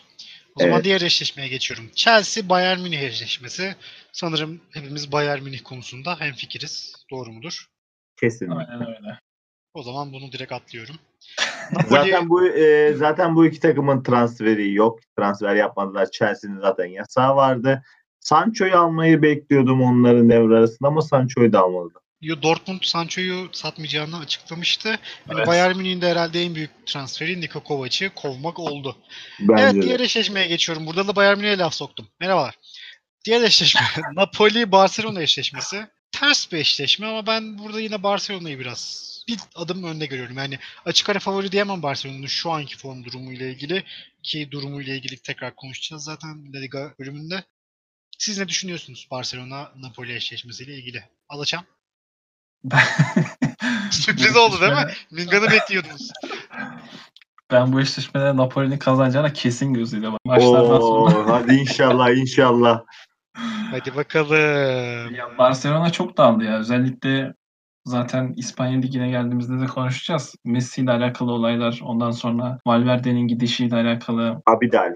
[0.56, 0.86] O zaman Evet.
[0.86, 1.90] diğer eşleşmeye geçiyorum.
[1.96, 3.76] Chelsea Bayern Münih eşleşmesi.
[4.12, 6.96] Sanırım hepimiz Bayern Münih konusunda hemfikiriz.
[7.12, 7.66] Doğru mudur?
[8.20, 8.50] Kesin.
[8.50, 9.20] Aynen öyle.
[9.74, 10.96] O zaman bunu direkt atlıyorum.
[11.88, 15.00] Zaten bu e, zaten bu iki takımın transferi yok.
[15.18, 16.12] Transfer yapmadılar.
[16.12, 17.84] Chelsea'nin zaten yasağı vardı.
[18.20, 21.94] Sancho'yu almayı bekliyordum onların devre arasında ama Sancho'yu da almadı.
[22.22, 24.90] Dortmund Sancho'yu satmayacağını açıklamıştı.
[24.90, 25.48] Yani Evet.
[25.48, 28.98] Bayern Münih'in de herhalde en büyük transferi Niko Kovac'ı kovmak oldu.
[29.40, 29.82] Bence evet de.
[29.82, 30.86] diğer eşleşmeye geçiyorum.
[30.88, 32.08] Burada da Bayern Münih'e laf soktum.
[32.20, 32.56] Merhabalar.
[33.26, 33.82] Diğer eşleşme
[34.16, 35.88] Napoli-Barcelona eşleşmesi.
[36.12, 40.38] Ters bir eşleşme ama ben burada yine Barcelona'yı biraz bir adım önde görüyorum.
[40.38, 43.84] Yani açık ara favori diyemem Barcelona'nın şu anki form durumuyla ilgili
[44.24, 47.44] ki durumuyla ilgili tekrar konuşacağız zaten La Liga bölümünde.
[48.18, 51.04] Siz ne düşünüyorsunuz Barcelona-Napoli eşleşmesiyle ilgili?
[51.30, 51.66] Alaçam.
[53.92, 54.92] Sürpriz oldu değil mi?
[55.12, 56.12] Mingan'ı bekliyordunuz.
[57.52, 60.20] Ben bu eşleşmede Napoli'nin kazanacağına kesin gözüyle bak.
[60.26, 61.34] Maçlardan sonra.
[61.34, 62.82] Hadi inşallah inşallah.
[63.72, 65.16] Hadi bakalım.
[65.16, 66.58] Ya Barcelona çok daldı ya.
[66.58, 67.34] Özellikle
[67.86, 70.36] zaten İspanya Ligi'ne geldiğimizde de konuşacağız.
[70.46, 74.96] Messi ile alakalı olaylar, ondan sonra Valverde'nin gidişiyle alakalı, Abidal.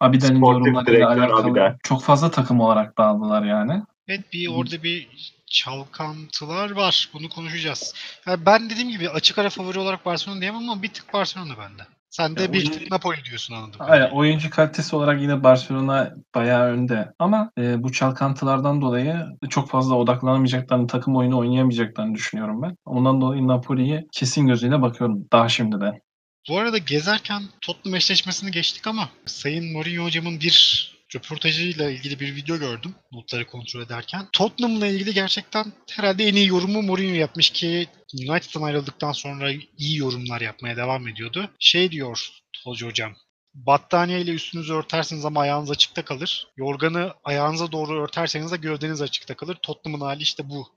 [0.00, 1.76] Abidal'in yorumlarıyla alakalı Abidal.
[1.82, 3.82] çok fazla takım olarak dağıldılar yani.
[4.08, 7.08] Evet bir orada bir çalkantılar var.
[7.12, 7.94] Bunu konuşacağız.
[8.26, 11.82] Yani ben dediğim gibi açık ara favori olarak Barcelona diyemem ama bir tık Barcelona bende.
[12.10, 13.80] Sen de Ya bir oyun- tık Napoli diyorsun anladım.
[13.80, 17.12] Aynen, oyuncu kalitesi olarak yine Barcelona bayağı önde.
[17.18, 22.76] Ama e, bu çalkantılardan dolayı çok fazla odaklanamayacaklarını, takım oyunu oynayamayacaklarını düşünüyorum ben.
[22.84, 26.00] Ondan dolayı Napoli'yi kesin gözüyle bakıyorum daha şimdiden.
[26.48, 32.58] Bu arada gezerken Tottenham eşleşmesini geçtik ama Sayın Mourinho hocamın bir röportajıyla ilgili bir video
[32.58, 34.28] gördüm notları kontrol ederken.
[34.32, 40.40] Tottenham'la ilgili gerçekten herhalde en iyi yorumu Mourinho yapmış ki United'dan ayrıldıktan sonra iyi yorumlar
[40.40, 41.50] yapmaya devam ediyordu.
[41.58, 42.28] Şey diyor
[42.64, 43.12] hoca hocam.
[43.54, 46.48] Battaniye ile üstünüzü örterseniz ama ayağınız açıkta kalır.
[46.56, 49.58] Yorganı ayağınıza doğru örterseniz de gövdeniz açıkta kalır.
[49.62, 50.68] Tottenham'ın hali işte bu.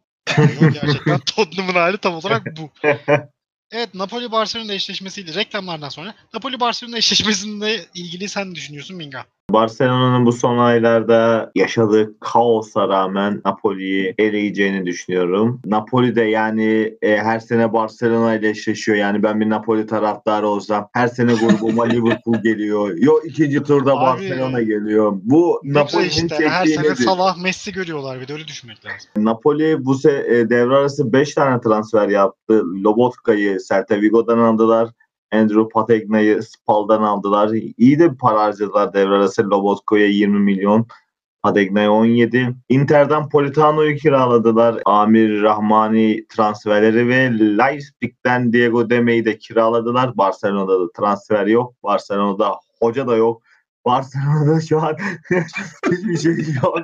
[0.59, 2.71] Gerçekten Tottenham'ın hali tam olarak bu.
[3.71, 9.25] Evet Napoli Barcelona eşleşmesiyle reklamlardan sonra Napoli Barcelona eşleşmesinde ilgili sen düşünüyorsun Minga?
[9.53, 15.61] Barcelona'nın bu son aylarda yaşadığı kaosa rağmen Napoli'yi eleyeceğini düşünüyorum.
[15.65, 18.97] Napoli de yani e, her sene Barcelona ile eşleşiyor.
[18.97, 22.97] Yani ben bir Napoli taraftarı olsam her sene grubuma Liverpool geliyor.
[22.97, 25.13] Yo ikinci turda Abi, Barcelona geliyor.
[25.23, 26.49] Bu Napoli'nin işte.
[26.49, 26.95] Her sene nedir?
[26.95, 29.09] Salah, Messi görüyorlar bir de öyle düşünmek lazım.
[29.17, 32.63] Napoli bu se e, devre arası 5 tane transfer yaptı.
[32.83, 34.89] Lobotka'yı Celta Vigo'dan aldılar.
[35.31, 37.49] Andrew Patagna'yı Spal'dan aldılar.
[37.77, 39.49] İyi de bir para harcadılar devre arası.
[39.49, 40.87] Lobotka'ya 20 milyon.
[41.43, 42.55] Patagna'ya 17.
[42.69, 44.81] Inter'den Politano'yu kiraladılar.
[44.85, 50.17] Amir Rahmani transferleri ve Leipzig'ten Diego Deme'yi de kiraladılar.
[50.17, 51.75] Barcelona'da da transfer yok.
[51.83, 53.41] Barcelona'da hoca da yok.
[53.85, 54.95] Barcelona'da şu an
[55.91, 56.79] hiçbir şey yok.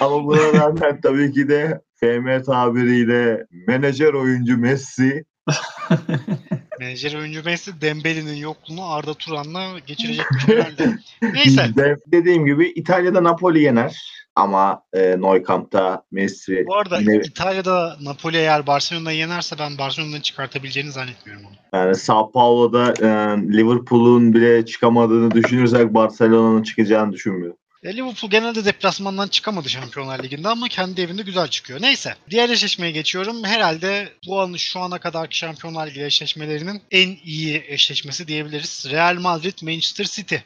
[0.00, 5.24] Ama buna rağmen tabii ki de FM tabiriyle menajer oyuncu Messi
[6.80, 10.98] Menajer oyuncu Messi Dembele'nin yokluğunu Arda Turan'la geçirecekmiş herhalde.
[11.22, 11.70] Neyse.
[11.76, 17.96] de- dediğim gibi İtalya'da Napoli yener ama e, Nou Camp'ta Messi Bu arada yine İtalya'da
[18.02, 21.54] Napoli eğer Barcelona'yı yenerse ben Barcelona'dan çıkartabileceğini zannetmiyorum onu.
[21.80, 23.08] yani Sao Paulo'da e,
[23.52, 27.56] Liverpool'un bile çıkamadığını düşünürsek Barcelona'nın çıkacağını düşünmüyorum.
[27.86, 31.82] Ya Liverpool genelde deplasmandan çıkamadı Şampiyonlar Ligi'nde ama kendi evinde güzel çıkıyor.
[31.82, 32.14] Neyse.
[32.30, 33.44] Diğer eşleşmeye geçiyorum.
[33.44, 38.86] Herhalde bu anın şu ana kadarki Şampiyonlar Ligi eşleşmelerinin en iyi eşleşmesi diyebiliriz.
[38.90, 40.36] Real Madrid Manchester City.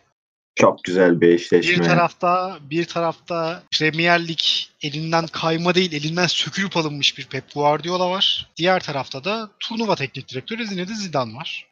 [0.54, 1.86] Çok güzel bir Bir eşleşme.
[1.86, 4.40] tarafta bir tarafta Premier Lig
[4.82, 8.48] elinden kayma değil elinden sökülüp alınmış bir Pep Guardiola var.
[8.56, 11.69] Diğer tarafta da turnuva teknik direktörü Zinedine Zidane var.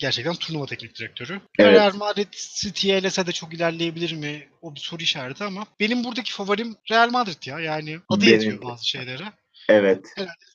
[0.00, 1.40] Gerçekten turnuva teknik direktörü.
[1.58, 1.74] Evet.
[1.74, 4.48] Real Madrid City'ye elese de çok ilerleyebilir mi?
[4.62, 7.60] O bir soru işareti ama benim buradaki favorim Real Madrid ya.
[7.60, 9.32] Yani adı Benim yetiyor bazı şeylere.
[9.68, 10.06] Evet.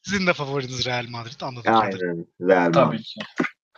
[0.03, 2.09] Sizin de favoriniz Real Madrid anladığım kadarıyla.
[2.09, 2.25] Aynen.
[2.41, 2.73] Real Madrid.
[2.73, 3.19] Tabii ki.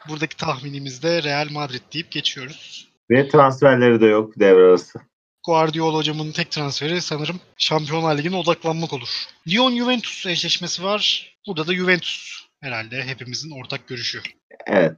[0.10, 2.88] Buradaki tahminimizde Real Madrid deyip geçiyoruz.
[3.12, 4.99] Ve transferleri de yok devre arası.
[5.45, 9.10] Guardiola hocamın tek transferi sanırım Şampiyonlar Ligi'ne odaklanmak olur.
[9.47, 11.34] Lyon-Juventus eşleşmesi var.
[11.47, 14.21] Burada da Juventus herhalde hepimizin ortak görüşü.
[14.67, 14.93] Evet.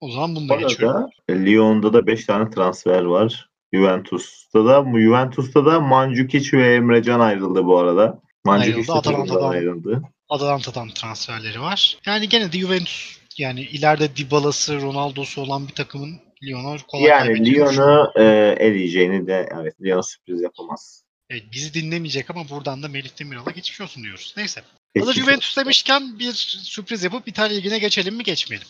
[0.00, 1.10] O zaman bunu da geçiyorum.
[1.30, 3.50] Lyon'da da 5 tane transfer var.
[3.74, 8.20] Juventus'ta da Juventus'ta da Mandzukic ve Emrecan ayrıldı bu arada.
[8.44, 9.50] Mandzukic Ayrıldı, Atalanta'dan.
[9.50, 10.02] ayrıldı.
[10.28, 11.98] Atalanta'dan transferleri var.
[12.06, 18.12] Yani gene de Juventus yani ileride Dybala'sı, Ronaldo'su olan bir takımın Lyon'a kolay Yani Lyon'u
[18.16, 18.22] e,
[18.58, 21.04] eleyeceğini de evet Lyon sürpriz yapamaz.
[21.30, 24.34] Evet, bizi dinlemeyecek ama buradan da Melih Demiral'a geçmiş olsun diyoruz.
[24.36, 24.62] Neyse.
[24.98, 28.68] Hazır Juventus demişken bir sürpriz yapıp İtalya Ligi'ne geçelim mi geçmeyelim.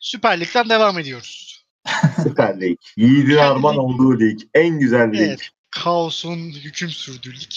[0.00, 1.64] Süper Lig'den devam ediyoruz.
[2.22, 2.78] Süper Lig.
[3.50, 4.40] Armağan lig- olduğu lig.
[4.54, 5.20] En güzel lig.
[5.20, 5.48] Evet.
[5.70, 7.52] Kaosun hüküm sürdüğü lig.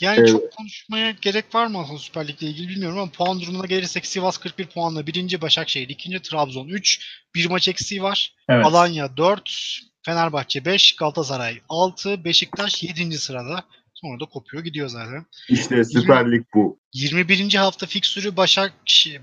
[0.00, 0.28] Yani Evet.
[0.28, 4.38] çok konuşmaya gerek var mı aslında Süper Lig'le ilgili bilmiyorum ama puan durumuna gelirsek Sivas
[4.38, 8.34] 41 puanla birinci Başakşehir, ikinci Trabzon 3, bir maç eksiği var.
[8.48, 8.66] Evet.
[8.66, 13.18] Alanya 4, Fenerbahçe 5, Galatasaray 6, Beşiktaş 7.
[13.18, 13.64] sırada.
[14.00, 15.26] Sonra da kopuyor gidiyor zaten.
[15.48, 16.78] İşte Süper Lig bu.
[16.94, 17.54] 21.
[17.54, 18.72] hafta fiksürü Başak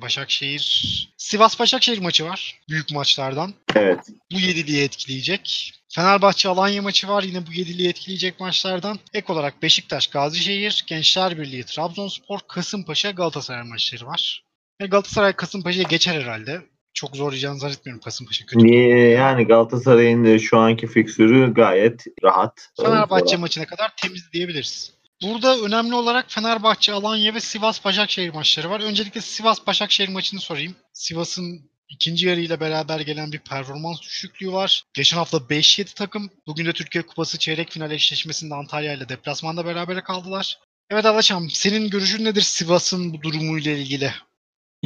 [0.01, 2.59] Başakşehir Sivas Başakşehir maçı var.
[2.69, 3.53] Büyük maçlardan.
[3.75, 3.99] Evet.
[4.31, 5.73] Bu yediliği etkileyecek.
[5.89, 7.23] Fenerbahçe Alanya maçı var.
[7.23, 8.99] Yine bu yediliği etkileyecek maçlardan.
[9.13, 14.43] Ek olarak Beşiktaş Gazişehir, Gençler Birliği Trabzonspor, Kasımpaşa Galatasaray maçları var.
[14.81, 16.61] Ve Galatasaray Kasımpaşa'ya geçer herhalde.
[16.97, 18.65] Çok zorlayacağını zannetmiyorum Kasımpaşa kötü.
[18.65, 22.69] Niye yani Galatasaray'ın şu anki fiksürü gayet rahat.
[22.81, 24.93] Fenerbahçe maçına kadar temiz diyebiliriz.
[25.23, 28.79] Burada önemli olarak Fenerbahçe, Alanya ve Sivas Başakşehir maçları var.
[28.79, 30.75] Öncelikle Sivas Başakşehir maçını sorayım.
[30.93, 34.83] Sivas'ın ikinci yarıyla beraber gelen bir performans düşüklüğü var.
[34.93, 36.29] Geçen hafta 5-7 takım.
[36.47, 40.59] Bugün de Türkiye Kupası çeyrek final eşleşmesinde Antalya ile deplasmanda berabere kaldılar.
[40.89, 44.11] Evet Alaçam, senin görüşün nedir Sivas'ın bu durumuyla ilgili?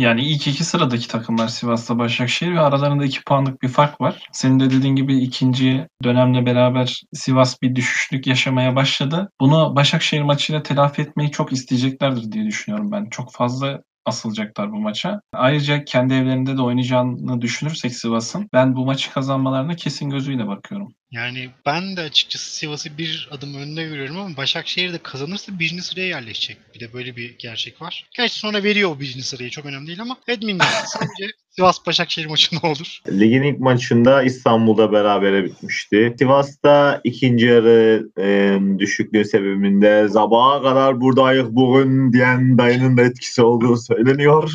[0.01, 4.27] Yani ilk iki sıradaki takımlar Sivas'ta Başakşehir ve aralarında iki puanlık bir fark var.
[4.31, 9.29] Senin de dediğin gibi ikinci dönemle beraber Sivas bir düşüşlük yaşamaya başladı.
[9.39, 13.09] Bunu Başakşehir maçıyla telafi etmeyi çok isteyeceklerdir diye düşünüyorum ben.
[13.09, 15.21] Çok fazla asılacaklar bu maça.
[15.33, 20.93] Ayrıca kendi evlerinde de oynayacağını düşünürsek Sivas'ın ben bu maçı kazanmalarına kesin gözüyle bakıyorum.
[21.11, 26.07] Yani ben de açıkçası Sivas'ı bir adım önünde görüyorum ama Başakşehir de kazanırsa birinci sıraya
[26.07, 26.57] yerleşecek.
[26.75, 28.09] Bir de böyle bir gerçek var.
[28.17, 32.55] Gerçi sonra veriyor o birinci sırayı çok önemli değil ama Edmund sence Sivas Başakşehir maçı
[32.55, 33.01] ne olur?
[33.09, 36.15] Ligin ilk maçında İstanbul'da berabere bitmişti.
[36.19, 43.77] Sivas'ta ikinci yarı e, düşüklüğü sebebinde sabaha kadar buradayız bugün diyen dayının da etkisi olduğu
[43.77, 44.51] söyleniyor.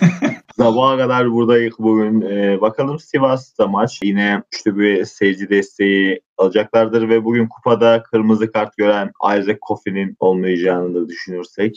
[0.56, 2.20] sabaha kadar buradayız bugün.
[2.20, 4.00] E, bakalım Sivas'ta maç.
[4.02, 10.94] Yine güçlü bir seyirci desteği alacaklardır ve bugün kupada kırmızı kart gören Isaac Kofi'nin olmayacağını
[10.94, 11.76] da düşünürsek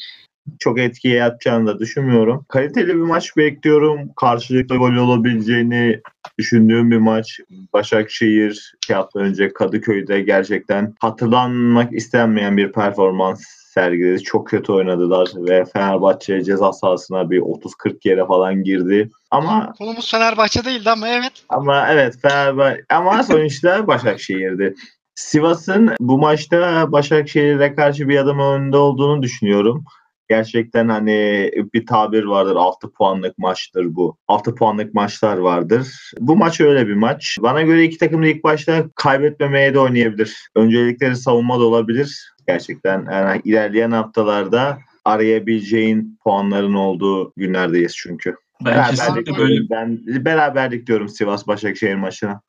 [0.59, 2.45] çok etki yapacağını da düşünmüyorum.
[2.49, 4.09] Kaliteli bir maç bekliyorum.
[4.15, 6.01] Karşılıklı gol olabileceğini
[6.37, 7.39] düşündüğüm bir maç.
[7.73, 14.23] Başakşehir iki hafta önce Kadıköy'de gerçekten hatırlanmak istenmeyen bir performans sergiledi.
[14.23, 19.09] Çok kötü oynadılar ve Fenerbahçe ceza sahasına bir 30-40 kere falan girdi.
[19.31, 21.31] Ama Konumuz Fenerbahçe değildi ama evet.
[21.49, 24.75] ama evet Fenerbahçe ama sonuçta Başakşehir'di.
[25.15, 29.83] Sivas'ın bu maçta Başakşehir'e karşı bir adım önde olduğunu düşünüyorum.
[30.29, 34.17] Gerçekten hani bir tabir vardır 6 puanlık maçtır bu.
[34.27, 35.87] 6 puanlık maçlar vardır.
[36.19, 37.37] Bu maç öyle bir maç.
[37.41, 40.47] Bana göre iki takım da ilk başta kaybetmemeye de oynayabilir.
[40.55, 42.33] Öncelikleri savunma da olabilir.
[42.47, 48.35] Gerçekten yani ilerleyen haftalarda arayabileceğin puanların olduğu günlerdeyiz çünkü.
[48.65, 52.41] Ben kesinlikle böyle ben beraberlik diyorum Sivas Başakşehir maçına.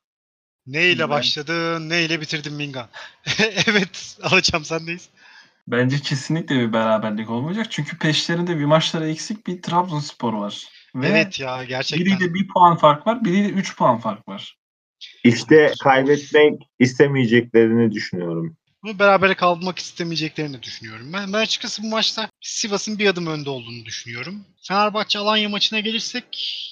[0.66, 2.88] Ne ile başladın, ne ile bitirdin Minga?
[3.66, 5.08] evet, alacağım sendeyiz.
[5.68, 7.66] Bence kesinlikle bir beraberlik olmayacak.
[7.70, 10.68] Çünkü peşlerinde bir maçlara eksik bir Trabzonspor var.
[10.94, 12.06] Ve Evet ya gerçekten.
[12.06, 14.56] biriyle bir puan fark var, biriyle üç puan fark var.
[15.24, 18.56] İşte kaybetmek istemeyeceklerini düşünüyorum.
[18.82, 21.12] Bunu berabere kalmak istemeyeceklerini düşünüyorum.
[21.12, 24.44] Ben, ben açıkçası bu maçta Sivas'ın bir adım önde olduğunu düşünüyorum.
[24.68, 26.24] Fenerbahçe Alanya maçına gelirsek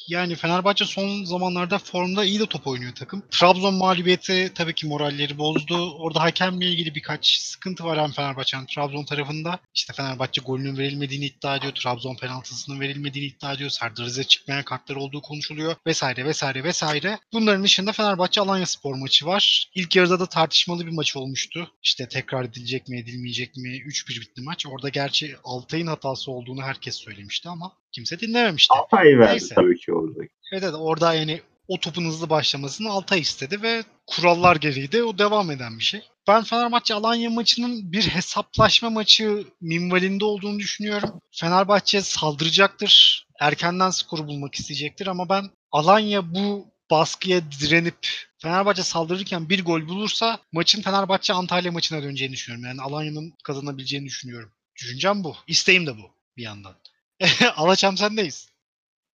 [0.08, 3.22] yani Fenerbahçe son zamanlarda formda iyi de top oynuyor takım.
[3.30, 5.94] Trabzon mağlubiyeti tabii ki moralleri bozdu.
[5.98, 9.58] Orada hakemle ilgili birkaç sıkıntı var hem Fenerbahçe'nin Trabzon tarafında.
[9.74, 11.72] İşte Fenerbahçe golünün verilmediğini iddia ediyor.
[11.74, 13.70] Trabzon penaltısının verilmediğini iddia ediyor.
[13.70, 15.76] Serdar Azize çıkmayan kartlar olduğu konuşuluyor.
[15.86, 17.18] Vesaire vesaire vesaire.
[17.32, 19.70] Bunların dışında Fenerbahçe Alanya spor maçı var.
[19.74, 21.70] İlk yarıda da tartışmalı bir maç olmuştu.
[21.82, 24.66] İşte tekrar edilecek mi edilmeyecek mi 3-1 bitti maç.
[24.66, 28.74] Orada gerçi Altay'ın hatası olduğunu herkes söylemişti ama kimse dinlememişti.
[28.74, 29.54] Altay verdi Neyse.
[29.54, 30.18] tabii ki orada.
[30.52, 35.18] Evet, evet orada yani o topun hızlı başlamasını Altay istedi ve kurallar gereği de o
[35.18, 36.00] devam eden bir şey.
[36.28, 41.20] Ben Fenerbahçe Alanya maçının bir hesaplaşma maçı minvalinde olduğunu düşünüyorum.
[41.30, 43.26] Fenerbahçe saldıracaktır.
[43.40, 50.38] Erkenden skoru bulmak isteyecektir ama ben Alanya bu baskıya direnip Fenerbahçe saldırırken bir gol bulursa
[50.52, 52.64] maçın Fenerbahçe Antalya maçına döneceğini düşünüyorum.
[52.66, 54.52] Yani Alanya'nın kazanabileceğini düşünüyorum.
[54.76, 55.36] Düşüncem bu.
[55.46, 56.74] İsteğim de bu bir yandan.
[57.56, 58.48] Alaçam sendeyiz.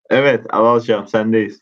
[0.09, 1.59] Evet alacağım sendeyiz.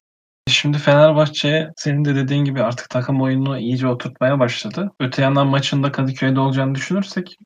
[0.48, 4.92] Şimdi Fenerbahçe senin de dediğin gibi artık takım oyununu iyice oturtmaya başladı.
[5.00, 7.38] Öte yandan maçında Kadıköy'de olacağını düşünürsek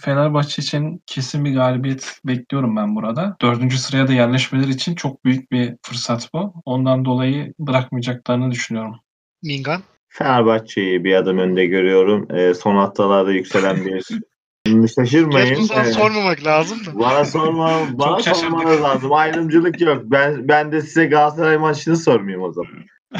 [0.00, 3.36] Fenerbahçe için kesin bir galibiyet bekliyorum ben burada.
[3.42, 6.54] Dördüncü sıraya da yerleşmeleri için çok büyük bir fırsat bu.
[6.64, 8.96] Ondan dolayı bırakmayacaklarını düşünüyorum.
[9.42, 9.82] Mingan.
[10.08, 12.36] Fenerbahçe'yi bir adım önde görüyorum.
[12.36, 14.04] Ee, son haftalarda yükselen bir
[14.94, 15.62] şaşırmayın.
[15.62, 16.98] Sana Ee, sormamak lazım da.
[16.98, 19.12] Bana sorma, bana sormanız lazım.
[19.12, 20.02] Ayrımcılık yok.
[20.04, 22.70] Ben ben de size Galatasaray maçını sormayayım o zaman.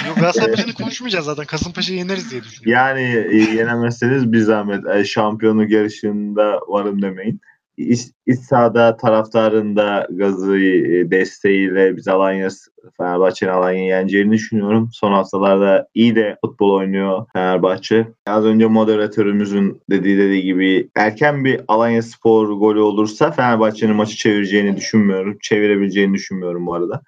[0.06, 1.44] Yok Galatasaray maçını konuşmayacağız zaten.
[1.44, 2.72] Kasımpaşa'yı yeneriz diye düşünüyorum.
[2.72, 7.40] Yani e, yenemezseniz bir zahmet e, şampiyonluk yarışında varım demeyin.
[7.76, 12.48] İç, iç sahada taraftarın da gazı e, desteğiyle biz Alanya
[12.96, 14.88] Fenerbahçe'nin Alanya'yı yeneceğini düşünüyorum.
[14.92, 18.08] Son haftalarda iyi de futbol oynuyor Fenerbahçe.
[18.26, 24.76] Az önce moderatörümüzün dediği dediği gibi erken bir Alanya Spor golü olursa Fenerbahçe'nin maçı çevireceğini
[24.76, 25.38] düşünmüyorum.
[25.42, 27.02] Çevirebileceğini düşünmüyorum bu arada.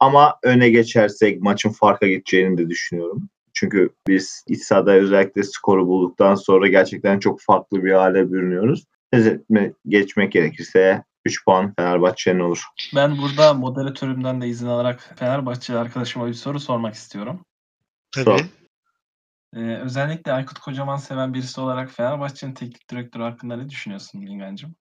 [0.00, 3.28] Ama öne geçersek maçın farka gideceğini de düşünüyorum.
[3.54, 8.84] Çünkü biz iç özellikle skoru bulduktan sonra gerçekten çok farklı bir hale bürünüyoruz.
[9.12, 12.64] Özetme geçmek gerekirse 3 puan Fenerbahçe'nin olur.
[12.96, 17.44] Ben burada moderatörümden de izin alarak Fenerbahçe arkadaşıma bir soru sormak istiyorum.
[18.12, 18.24] Tabii.
[18.24, 18.40] Sor.
[19.56, 24.74] Ee, özellikle Aykut Kocaman seven birisi olarak Fenerbahçe'nin teknik direktörü hakkında ne düşünüyorsun Bilgencim?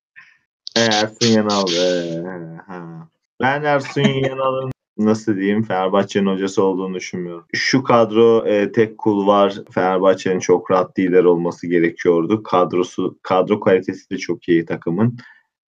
[0.75, 1.67] Ee, Ersun Yanal.
[1.73, 3.07] ee, ha.
[3.41, 7.45] Ben Ersun Yanal'ın nasıl diyeyim Fenerbahçe'nin hocası olduğunu düşünmüyorum.
[7.53, 9.55] Şu kadro e, tek kul var.
[9.71, 12.43] Fenerbahçe'nin çok rahat lider olması gerekiyordu.
[12.43, 15.17] Kadrosu kadro kalitesi de çok iyi takımın.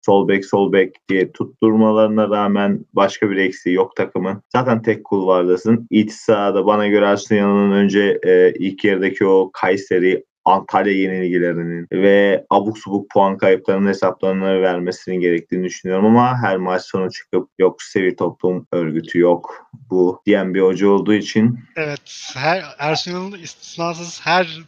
[0.07, 4.43] Sol bek sol bek diye tutturmalarına rağmen başka bir eksiği yok takımın.
[4.53, 5.87] Zaten tek kul vardasın.
[5.91, 12.45] İç sahada bana göre Ersun Yanal'ın önce e, ilk yarıdaki o Kayseri Antalya yenilgilerinin ve
[12.51, 18.17] abuk subuk puan kayıplarının hesaplarını vermesini gerektiğini düşünüyorum ama her maç sonu çıkıp yok sivil
[18.17, 22.33] toplum örgütü yok bu diyen bir hoca olduğu için Evet.
[22.35, 24.61] Her Ersun Yanal'ın istisnasız her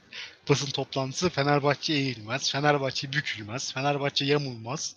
[0.51, 4.95] basın toplantısı Fenerbahçe eğilmez, Fenerbahçe bükülmez, Fenerbahçe yamulmaz.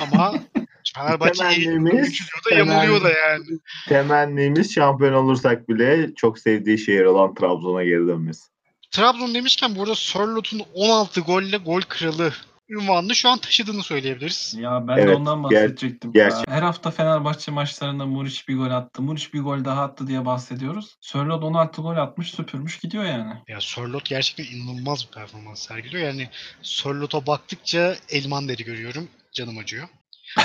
[0.00, 0.34] Ama
[0.94, 3.44] Fenerbahçe Temennimiz- bükülüyor da yamuluyor da yani.
[3.88, 8.48] temennimiz şampiyon olursak bile çok sevdiği şehir olan Trabzon'a geri dönmesi.
[8.90, 12.32] Trabzon demişken burada Sörlot'un 16 golle gol kralı
[12.68, 14.54] ünvanını şu an taşıdığını söyleyebiliriz.
[14.58, 16.12] Ya ben de Evet, ondan ger- bahsedecektim.
[16.12, 19.02] gerçek- Her hafta Fenerbahçe maçlarında Muriç bir gol attı.
[19.02, 20.96] Muriç bir gol daha attı diye bahsediyoruz.
[21.00, 23.32] Sörloth 16 gol atmış süpürmüş gidiyor yani.
[23.48, 26.02] Ya Sörlot gerçekten inanılmaz bir performans sergiliyor.
[26.06, 26.28] Yani
[26.62, 29.08] Sörlot'a baktıkça elman deri görüyorum.
[29.32, 29.88] Canım acıyor.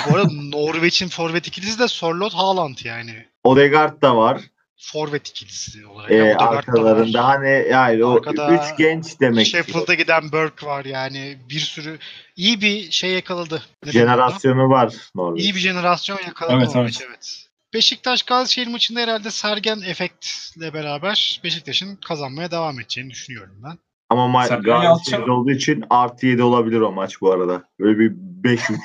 [0.09, 3.25] Bu arada Norveç'in forvet ikilisi de Sorloth Haaland yani.
[3.43, 4.41] Odegaard da var.
[4.85, 6.11] Forvet ikilisi olarak.
[6.11, 6.57] Ee, Yani Odegaard da var.
[6.57, 9.47] arkalarında hani yani o Arkada üç genç demek.
[9.47, 11.37] Sheffield'a giden Burke var yani.
[11.49, 11.97] Bir sürü
[12.35, 13.63] iyi bir şey yakaladı.
[13.85, 13.91] Ne?
[13.91, 15.43] Jenerasyonu var Norveç.
[15.43, 17.45] İyi bir jenerasyon yakaladı Evet, Norveç evet.
[17.73, 23.77] Beşiktaş Gazişehir maçında herhalde Sergen efektle beraber Beşiktaş'ın kazanmaya devam edeceğini düşünüyorum ben.
[24.09, 27.63] Ama ma- Yalçın- olduğu için artı 7 olabilir o maç bu arada.
[27.79, 28.11] Böyle bir
[28.43, 28.79] 5-3,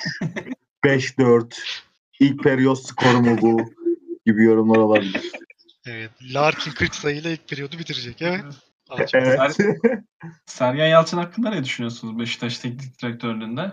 [0.84, 1.55] 5-4
[2.20, 3.61] ilk periyot skoru mu bu
[4.26, 5.22] gibi yorumlar olabilir.
[5.89, 6.11] Evet.
[6.22, 8.22] Larkin 40 sayıyla ilk periyodu bitirecek.
[8.22, 8.45] Evet.
[8.99, 9.57] Evet.
[10.47, 13.72] Sergen Yalçın hakkında ne düşünüyorsunuz Beşiktaş teknik direktörlüğünde?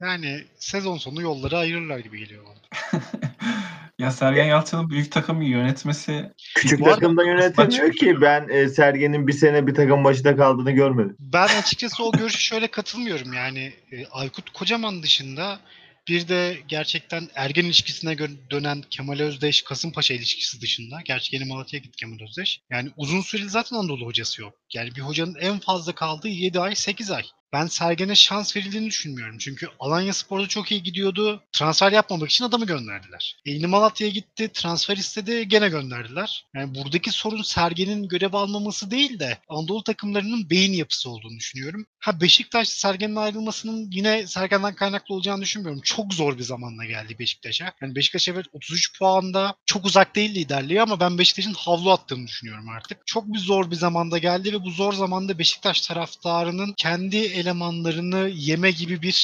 [0.00, 3.02] Yani sezon sonu yolları ayırırlar gibi geliyor bana.
[3.98, 8.20] ya Sergen Yalçın'ın büyük takımı yönetmesi Küçük takımda yönetemiyor ki.
[8.20, 11.16] Ben e, Sergen'in bir sene bir takım başında kaldığını görmedim.
[11.20, 13.32] Ben açıkçası o görüşe şöyle katılmıyorum.
[13.32, 15.60] Yani e, Aykut Kocaman dışında
[16.08, 18.18] bir de gerçekten ergen ilişkisine
[18.50, 21.00] dönen Kemal Özdeş, Kasımpaşa ilişkisi dışında.
[21.04, 22.60] Gerçi yeni Malatya'ya gitti Kemal Özdeş.
[22.70, 24.54] Yani uzun süreli zaten Anadolu hocası yok.
[24.74, 27.24] Yani bir hocanın en fazla kaldığı 7 ay, 8 ay.
[27.52, 29.38] Ben Sergen'e şans verildiğini düşünmüyorum.
[29.38, 31.42] Çünkü Alanya Spor'da çok iyi gidiyordu.
[31.52, 33.36] Transfer yapmamak için adamı gönderdiler.
[33.46, 36.46] E, Malatya'ya gitti, transfer istedi, gene gönderdiler.
[36.54, 41.86] Yani buradaki sorun Sergen'in görev almaması değil de Anadolu takımlarının beyin yapısı olduğunu düşünüyorum.
[42.00, 45.80] Ha Beşiktaş Sergen'in ayrılmasının yine Sergen'den kaynaklı olacağını düşünmüyorum.
[45.84, 47.72] Çok zor bir zamanla geldi Beşiktaş'a.
[47.82, 52.68] Yani Beşiktaş evet 33 puanda çok uzak değil liderliği ama ben Beşiktaş'ın havlu attığını düşünüyorum
[52.68, 53.06] artık.
[53.06, 58.70] Çok bir zor bir zamanda geldi ve bu zor zamanda Beşiktaş taraftarının kendi elemanlarını yeme
[58.70, 59.18] gibi bir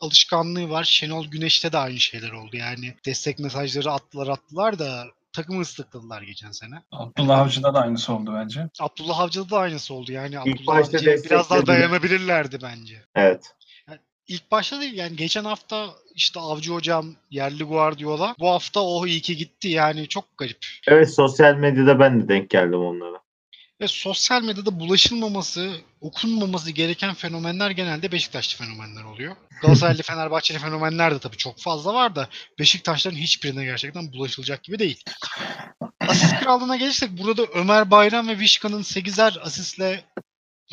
[0.00, 0.84] alışkanlığı var.
[0.84, 2.56] Şenol Güneş'te de aynı şeyler oldu.
[2.56, 6.82] Yani destek mesajları attılar attılar da takımı ıslıkladılar geçen sene.
[6.92, 8.68] Abdullah Avcı'da da aynısı oldu bence.
[8.80, 10.12] Abdullah Avcı'da da aynısı oldu.
[10.12, 13.02] Yani İlk Abdullah Avcı'ya biraz daha dayanabilirlerdi bence.
[13.14, 13.54] Evet.
[14.28, 19.20] İlk başta değil yani geçen hafta işte Avcı hocam yerli Guardiola bu hafta o iyi
[19.20, 20.66] ki gitti yani çok garip.
[20.88, 23.23] Evet sosyal medyada ben de denk geldim onlara.
[23.84, 29.36] Ve sosyal medyada bulaşılmaması, okunmaması gereken fenomenler genelde Beşiktaşlı fenomenler oluyor.
[29.62, 32.28] Galatasaraylı, Fenerbahçeli fenomenler de tabii çok fazla var da
[32.58, 35.02] Beşiktaşların hiçbirine gerçekten bulaşılacak gibi değil.
[36.00, 40.04] Asist krallığına gelirsek burada da Ömer Bayram ve Vişka'nın 8'er asistle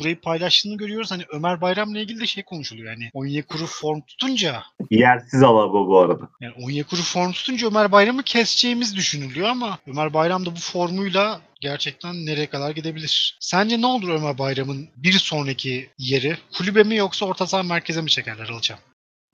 [0.00, 1.10] burayı paylaştığını görüyoruz.
[1.10, 2.90] Hani Ömer Bayram'la ilgili de şey konuşuluyor.
[2.92, 6.28] Yani Onyekuru form tutunca Yersiz alaba bu arada.
[6.40, 12.26] yani Onyekuru form tutunca Ömer Bayram'ı keseceğimiz düşünülüyor ama Ömer Bayram da bu formuyla gerçekten
[12.26, 13.36] nereye kadar gidebilir?
[13.40, 16.36] Sence ne olur Ömer Bayram'ın bir sonraki yeri?
[16.58, 18.80] Kulübe mi yoksa orta saha merkeze mi çekerler alacağım?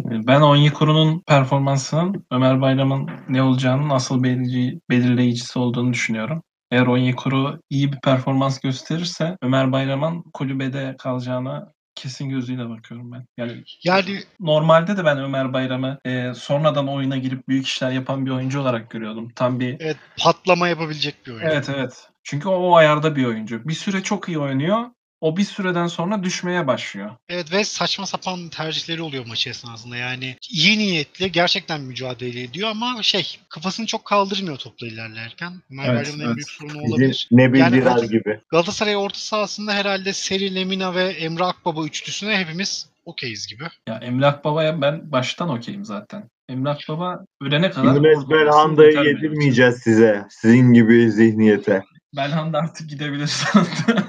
[0.00, 6.42] Ben Onyekuru'nun performansının Ömer Bayram'ın ne olacağının asıl belirleyici, belirleyicisi olduğunu düşünüyorum.
[6.70, 13.26] Eğer Onyekuru iyi bir performans gösterirse Ömer Bayram'ın kulübede kalacağına kesin gözüyle bakıyorum ben.
[13.36, 18.30] Yani Yani normalde de ben Ömer Bayram'ı e, sonradan oyuna girip büyük işler yapan bir
[18.30, 19.28] oyuncu olarak görüyordum.
[19.34, 21.42] Tam bir evet patlama yapabilecek bir oyun.
[21.42, 22.08] Evet evet.
[22.22, 23.68] Çünkü o, o ayarda bir oyuncu.
[23.68, 24.84] Bir süre çok iyi oynuyor.
[25.20, 27.10] O bir süreden sonra düşmeye başlıyor.
[27.28, 29.96] Evet ve saçma sapan tercihleri oluyor maç esnasında.
[29.96, 35.52] Yani iyi niyetli gerçekten mücadele ediyor ama şey kafasını çok kaldırmıyor topla ilerlerken.
[35.72, 36.36] Ömer Evet, Bayram'ın en evet.
[36.36, 37.28] büyük sorunu olabilir.
[37.30, 38.40] Nebil Yani Dirar Galatasaray- gibi.
[38.50, 43.64] Galatasaray orta sahasında herhalde Seri Lemina ve Emre Akbaba üçlüsüne hepimiz okeyiz gibi.
[43.88, 46.30] Ya Emlak Baba'ya ben baştan okeyim zaten.
[46.48, 50.26] Emlak Baba ölene kadar Yunus Belhanda'yı yedirmeyeceğiz size.
[50.30, 51.82] Sizin gibi zihniyete.
[52.16, 54.07] Belhanda artık gidebilir sanırım.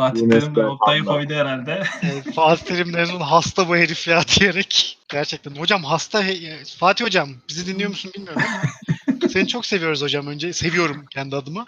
[0.00, 1.82] Fatih Yunus Terim de noktayı koydu herhalde.
[2.34, 4.98] Fatih Terim en son hasta bu herif ya diyerek.
[5.08, 10.26] Gerçekten hocam hasta he- Fatih hocam bizi dinliyor musun bilmiyorum ama seni çok seviyoruz hocam
[10.26, 10.52] önce.
[10.52, 11.66] Seviyorum kendi adıma.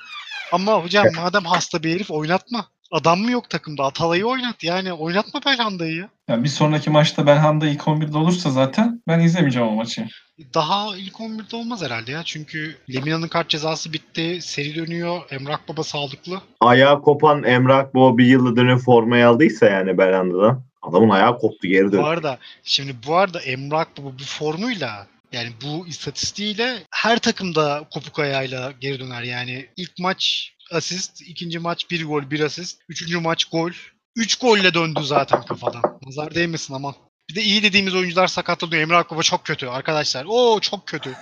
[0.52, 2.66] Ama hocam madem hasta bir herif oynatma.
[2.90, 3.84] Adam mı yok takımda?
[3.84, 4.64] Atalay'ı oynat.
[4.64, 6.08] Yani oynatma Belhanda'yı ya.
[6.28, 10.06] Ya bir sonraki maçta Belhanda ilk 11'de olursa zaten ben izlemeyeceğim o maçı.
[10.54, 12.22] Daha ilk 11'de olmaz herhalde ya.
[12.24, 14.38] Çünkü Lemina'nın kart cezası bitti.
[14.42, 15.20] Seri dönüyor.
[15.30, 16.40] Emrah Baba sağlıklı.
[16.60, 20.62] Ayağı kopan Emrah Bo bir yılda dönüp formayı aldıysa yani Belhanda'dan.
[20.82, 22.02] Adamın ayağı koptu geri Bu döndü.
[22.02, 28.72] arada şimdi bu arada Emrah Baba bu formuyla yani bu istatistiğiyle her takımda kopuk ayağıyla
[28.80, 29.22] geri döner.
[29.22, 33.70] Yani ilk maç asist, ikinci maç bir gol, bir asist, üçüncü maç gol.
[34.16, 35.82] Üç golle döndü zaten kafadan.
[36.06, 36.94] Nazar değmesin aman.
[37.30, 38.82] Bir de iyi dediğimiz oyuncular sakatlanıyor.
[38.82, 40.24] Emre Akbaba çok kötü arkadaşlar.
[40.28, 41.14] Oo çok kötü.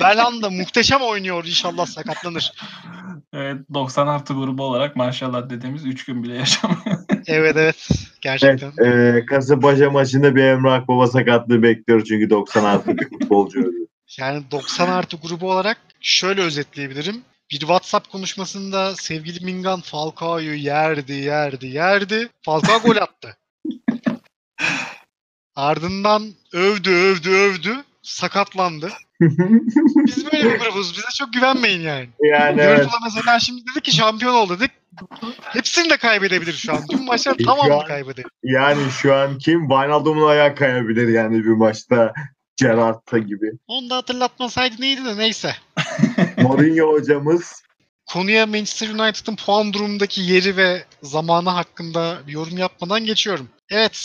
[0.00, 1.44] Belhanda muhteşem oynuyor.
[1.44, 2.52] İnşallah sakatlanır.
[3.32, 7.03] Evet 90 artı grubu olarak maşallah dediğimiz 3 gün bile yaşamıyor.
[7.26, 7.88] Evet evet.
[7.90, 8.72] Evet, Gerçekten.
[8.84, 13.76] e, Kasımpaşa maçında bir Emrah Baba sakatlığı bekliyor çünkü 90 artı bir futbolcu öldü.
[14.18, 17.22] Yani 90 artı grubu olarak şöyle özetleyebilirim.
[17.50, 22.28] Bir WhatsApp konuşmasında sevgili Mingan Falcao'yu yerdi, yerdi, yerdi.
[22.42, 23.36] Falcao gol attı.
[25.56, 26.22] Ardından
[26.52, 27.84] övdü, övdü, övdü.
[28.02, 28.90] sakatlandı.
[29.20, 30.96] Biz böyle bir grubuz.
[30.96, 32.08] Bize çok güvenmeyin yani.
[32.22, 32.88] yani evet.
[33.04, 34.70] Mesela şimdi dedik ki şampiyon ol dedik.
[35.42, 36.86] Hepsini de kaybedebilir şu an.
[36.86, 38.30] Tüm maçlar tamamını an- kaybedebilir.
[38.42, 39.60] Yani şu an kim?
[39.60, 42.12] Wijnaldum'un ayağı kayabilir yani bir maçta.
[42.56, 43.50] Gerrard'ta gibi.
[43.66, 45.56] Onu da hatırlatmasaydı neydi de neyse.
[46.42, 47.62] Mourinho hocamız
[48.06, 53.48] Konuya Manchester United'ın puan durumundaki yeri ve zamanı hakkında yorum yapmadan geçiyorum.
[53.70, 53.98] Evet,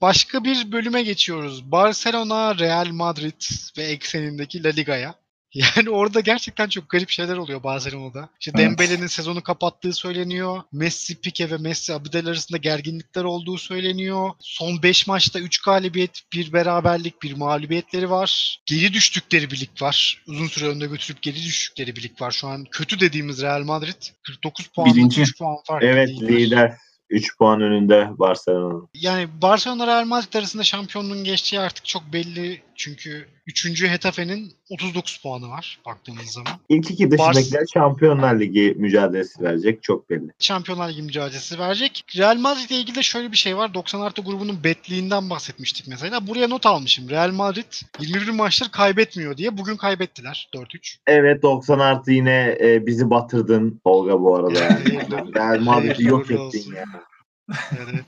[0.00, 1.72] başka bir bölüme geçiyoruz.
[1.72, 3.42] Barcelona, Real Madrid
[3.78, 5.14] ve eksenindeki La Liga'ya.
[5.76, 8.28] Yani orada gerçekten çok garip şeyler oluyor Barcelona'da.
[8.40, 8.70] İşte Evet.
[8.70, 10.62] Dembele'nin sezonu kapattığı söyleniyor.
[10.72, 14.30] Messi, Pique ve Messi Abidal arasında gerginlikler olduğu söyleniyor.
[14.40, 18.58] Son 5 maçta 3 galibiyet, bir beraberlik, bir mağlubiyetleri var.
[18.66, 20.22] Geri düştükleri bir lig var.
[20.26, 22.30] Uzun süre önde götürüp geri düştükleri bir lig var.
[22.30, 25.22] Şu an kötü dediğimiz Real Madrid 49 puan, Birinci.
[25.22, 25.84] 3 puan fark.
[25.84, 26.72] evet lider.
[27.10, 28.86] 3 puan önünde Barcelona.
[28.94, 32.62] Yani Barcelona Real Madrid arasında şampiyonluğun geçtiği artık çok belli.
[32.76, 33.82] Çünkü 3.
[33.82, 36.52] Hetafe'nin 39 puanı var baktığımız zaman.
[36.68, 40.30] İlk iki dışındakiler Şampiyonlar Ligi mücadelesi verecek çok belli.
[40.38, 42.04] Şampiyonlar Ligi mücadelesi verecek.
[42.16, 43.74] Real Madrid ile ilgili de şöyle bir şey var.
[43.74, 46.26] 90 artı grubunun betliğinden bahsetmiştik mesela.
[46.26, 47.10] Buraya not almışım.
[47.10, 49.58] Real Madrid 21 maçtır kaybetmiyor diye.
[49.58, 50.96] Bugün kaybettiler 4-3.
[51.06, 55.00] Evet 90 artı yine e, bizi batırdın Tolga bu arada yani.
[55.34, 56.84] Real Madrid'i yok ettin ya.
[57.70, 58.04] Evet.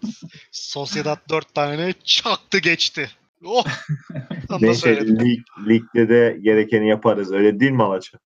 [0.50, 3.10] Sociedad 4 tane çaktı geçti.
[3.44, 3.64] Oh!
[4.60, 8.18] Neyse lig, ligde de gerekeni yaparız öyle değil mi Alaçı?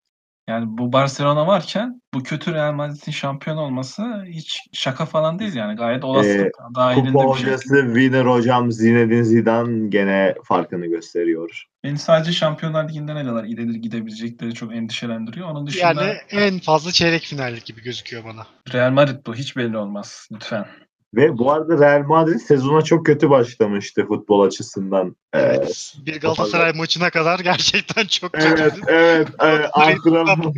[0.50, 5.76] Yani bu Barcelona varken bu kötü Real Madrid'in şampiyon olması hiç şaka falan değil yani.
[5.76, 6.42] Gayet olasılık.
[6.46, 7.46] Ee, Dahilinde Kupa bir şey.
[7.46, 11.66] hocası Winner hocam Zinedine Zidane gene farkını gösteriyor.
[11.84, 15.50] Beni sadece Şampiyonlar Ligi'nde ne kadar ileri gidebilecekleri çok endişelendiriyor.
[15.50, 18.48] Onun dışında Yani en fazla çeyrek finallik gibi gözüküyor bana.
[18.74, 19.36] Real Madrid bu.
[19.36, 20.28] Hiç belli olmaz.
[20.32, 20.66] Lütfen.
[21.14, 25.16] Ve bu arada Real Madrid sezona çok kötü başlamıştı futbol açısından.
[25.34, 25.96] Ee, Evet.
[26.06, 28.86] Bir Galatasaray maçına kadar gerçekten çok Evet, kötüydü.
[28.88, 29.70] evet, evet.
[29.74, 30.54] Antrenman.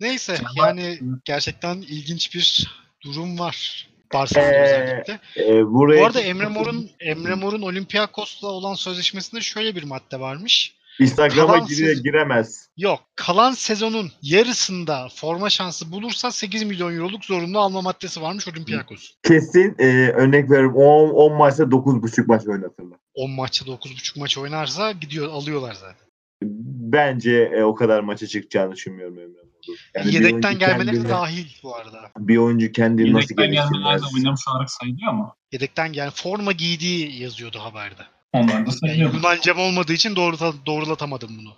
[0.00, 2.68] Neyse yani gerçekten ilginç bir
[3.04, 3.88] durum var.
[4.14, 5.20] Barcelona Ee, özellikle.
[5.36, 10.74] Ee, buraya Bu arada Emre Mor'un Emre Mor'un Olympiakos'la olan sözleşmesinde şöyle bir madde varmış.
[11.00, 12.68] Instagram'a kalan gire, sezon- giremez.
[12.76, 19.10] Yok, kalan sezonun yarısında forma şansı bulursa 8 milyon euroluk zorunlu alma maddesi varmış Olympiakos.
[19.22, 22.98] Kesin e, örnek veriyorum 10, 10 maçta 9.5 maç oynatırlar.
[23.14, 26.04] 10 maçta 9.5 maç oynarsa gidiyor alıyorlar zaten.
[26.92, 29.38] Bence e, o kadar maça çıkacağını düşünmüyorum Emre.
[29.94, 32.10] Yani Yedekten gelmeleri dahil bu arada.
[32.18, 33.70] Bir oyuncu kendini nasıl Yedekten gelmelerde
[34.00, 34.14] geliştirmez?
[34.14, 35.34] oynamış olarak sayılıyor ama.
[35.52, 38.02] Yedekten yani forma giydiği yazıyordu haberde.
[38.34, 39.14] Onlar da sayılıyor.
[39.14, 41.56] Yunancam olmadığı için doğru doğrulatamadım bunu.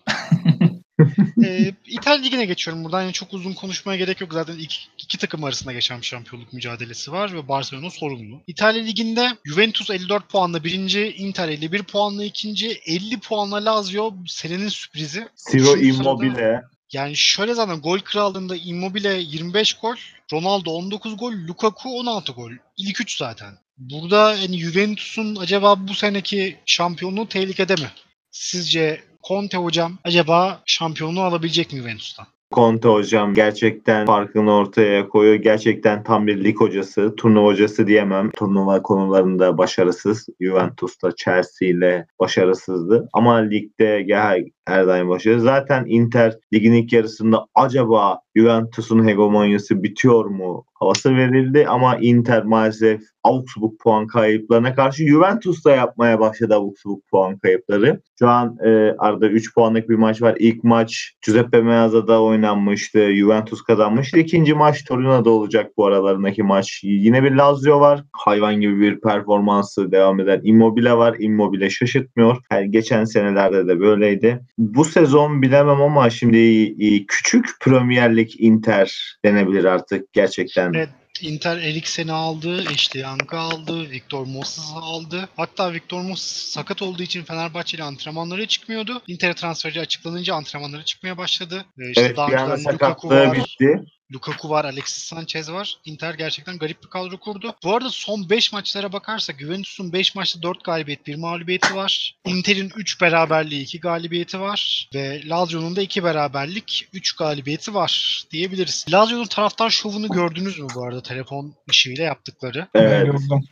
[1.45, 3.03] ee, İtalya Ligi'ne geçiyorum buradan.
[3.03, 4.33] Yani çok uzun konuşmaya gerek yok.
[4.33, 8.43] Zaten iki, iki takım arasında geçen bir şampiyonluk mücadelesi var ve Barcelona sorumlu.
[8.47, 15.29] İtalya Ligi'nde Juventus 54 puanla birinci, Inter 51 puanla ikinci, 50 puanla Lazio senenin sürprizi.
[15.53, 16.63] Ciro Immobile.
[16.93, 19.97] Yani şöyle zaten gol krallığında Immobile 25 gol,
[20.33, 22.51] Ronaldo 19 gol, Lukaku 16 gol.
[22.77, 23.59] İlk 3 zaten.
[23.79, 27.91] Burada yani Juventus'un acaba bu seneki şampiyonluğu tehlikede mi?
[28.31, 32.27] Sizce Conte hocam acaba şampiyonluğu alabilecek mi Juventus'tan?
[32.53, 35.35] Conte hocam gerçekten farkını ortaya koyuyor.
[35.35, 38.31] Gerçekten tam bir lig hocası, turnuva hocası diyemem.
[38.31, 40.27] Turnuva konularında başarısız.
[40.41, 43.09] Juventus'ta Chelsea ile başarısızdı.
[43.13, 45.41] Ama ligde her, her daim başarılı.
[45.41, 53.01] Zaten Inter ligin ilk yarısında acaba Juventus'un hegemonyası bitiyor mu havası verildi ama Inter maalesef
[53.23, 58.01] Augsburg puan kayıplarına karşı Juventus da yapmaya başladı Augsburg puan kayıpları.
[58.19, 60.37] Şu an e, arada 3 puanlık bir maç var.
[60.39, 63.13] İlk maç Giuseppe Meazza'da oynanmıştı.
[63.15, 64.19] Juventus kazanmıştı.
[64.19, 66.81] İkinci maç Torino'da olacak bu aralarındaki maç.
[66.83, 68.05] Yine bir Lazio var.
[68.13, 71.17] Hayvan gibi bir performansı devam eden Immobile var.
[71.19, 72.37] Immobile şaşırtmıyor.
[72.53, 74.41] Yani geçen senelerde de böyleydi.
[74.59, 76.39] Bu sezon bilemem ama şimdi
[76.79, 80.73] e, küçük Premier Lig Inter denebilir artık gerçekten.
[80.73, 80.89] Evet.
[81.23, 85.29] Inter Eriksen'i aldı, Ashley Young'ı aldı, Victor Moses'ı aldı.
[85.37, 89.03] Hatta Victor Moses sakat olduğu için Fenerbahçe ile antrenmanlara çıkmıyordu.
[89.07, 91.65] Inter transferi açıklanınca antrenmanlara çıkmaya başladı.
[91.79, 93.85] Ee, işte evet daha bir anda sakatlığı bitti.
[94.13, 95.77] Lukaku var, Alexis Sanchez var.
[95.85, 97.55] Inter gerçekten garip bir kadro kurdu.
[97.65, 102.17] Bu arada son 5 maçlara bakarsak Juventus'un 5 maçta 4 galibiyet, 1 mağlubiyeti var.
[102.25, 104.91] Inter'in 3 beraberliği, 2 galibiyeti var.
[104.95, 108.87] Ve Lazio'nun da 2 beraberlik, 3 galibiyeti var diyebiliriz.
[108.93, 112.69] Lazio'nun taraftar şovunu gördünüz mü bu arada telefon ışığıyla yaptıkları?
[112.75, 113.07] Evet.
[113.07, 113.49] Gördüm.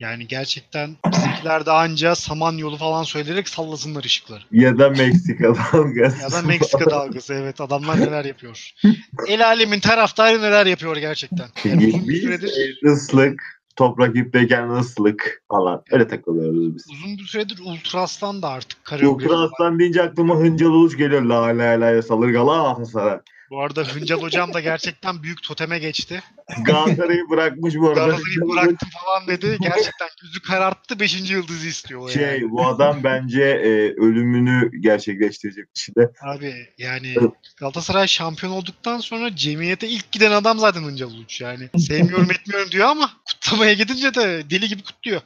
[0.00, 4.42] Yani gerçekten bizimkiler de anca Samanyolu falan söyleyerek sallasınlar ışıkları.
[4.52, 6.22] Ya da Meksika dalgası.
[6.22, 8.70] Ya da Meksika dalgası evet adamlar neler yapıyor.
[9.28, 11.46] El alemin taraftarı neler yapıyor gerçekten.
[11.64, 13.42] Yani uzun bir süredir ıslık,
[13.76, 15.82] top rakipteyken ıslık falan.
[15.90, 16.86] Öyle takılıyoruz biz.
[16.90, 21.22] Uzun bir süredir Ultra Aslan da artık koreografi Ultra Aslan deyince aklıma Hıncal Uluç geliyor.
[21.22, 23.18] La la la salır Galatasaray.
[23.50, 26.22] Bu arada Hıncal hocam da gerçekten büyük toteme geçti.
[26.64, 28.00] Galatasaray'ı bırakmış bu arada.
[28.00, 29.58] Galatasaray'ı bıraktım falan dedi.
[29.60, 31.00] Gerçekten yüzü kararttı.
[31.00, 32.12] Beşinci yıldızı istiyor o yani.
[32.12, 33.70] Şey bu adam bence e,
[34.00, 36.10] ölümünü gerçekleştirecek kişi de.
[36.22, 37.14] Abi yani
[37.56, 41.68] Galatasaray şampiyon olduktan sonra cemiyete ilk giden adam zaten Hıncal Uluç yani.
[41.78, 45.20] Sevmiyorum etmiyorum diyor ama kutlamaya gidince de deli gibi kutluyor.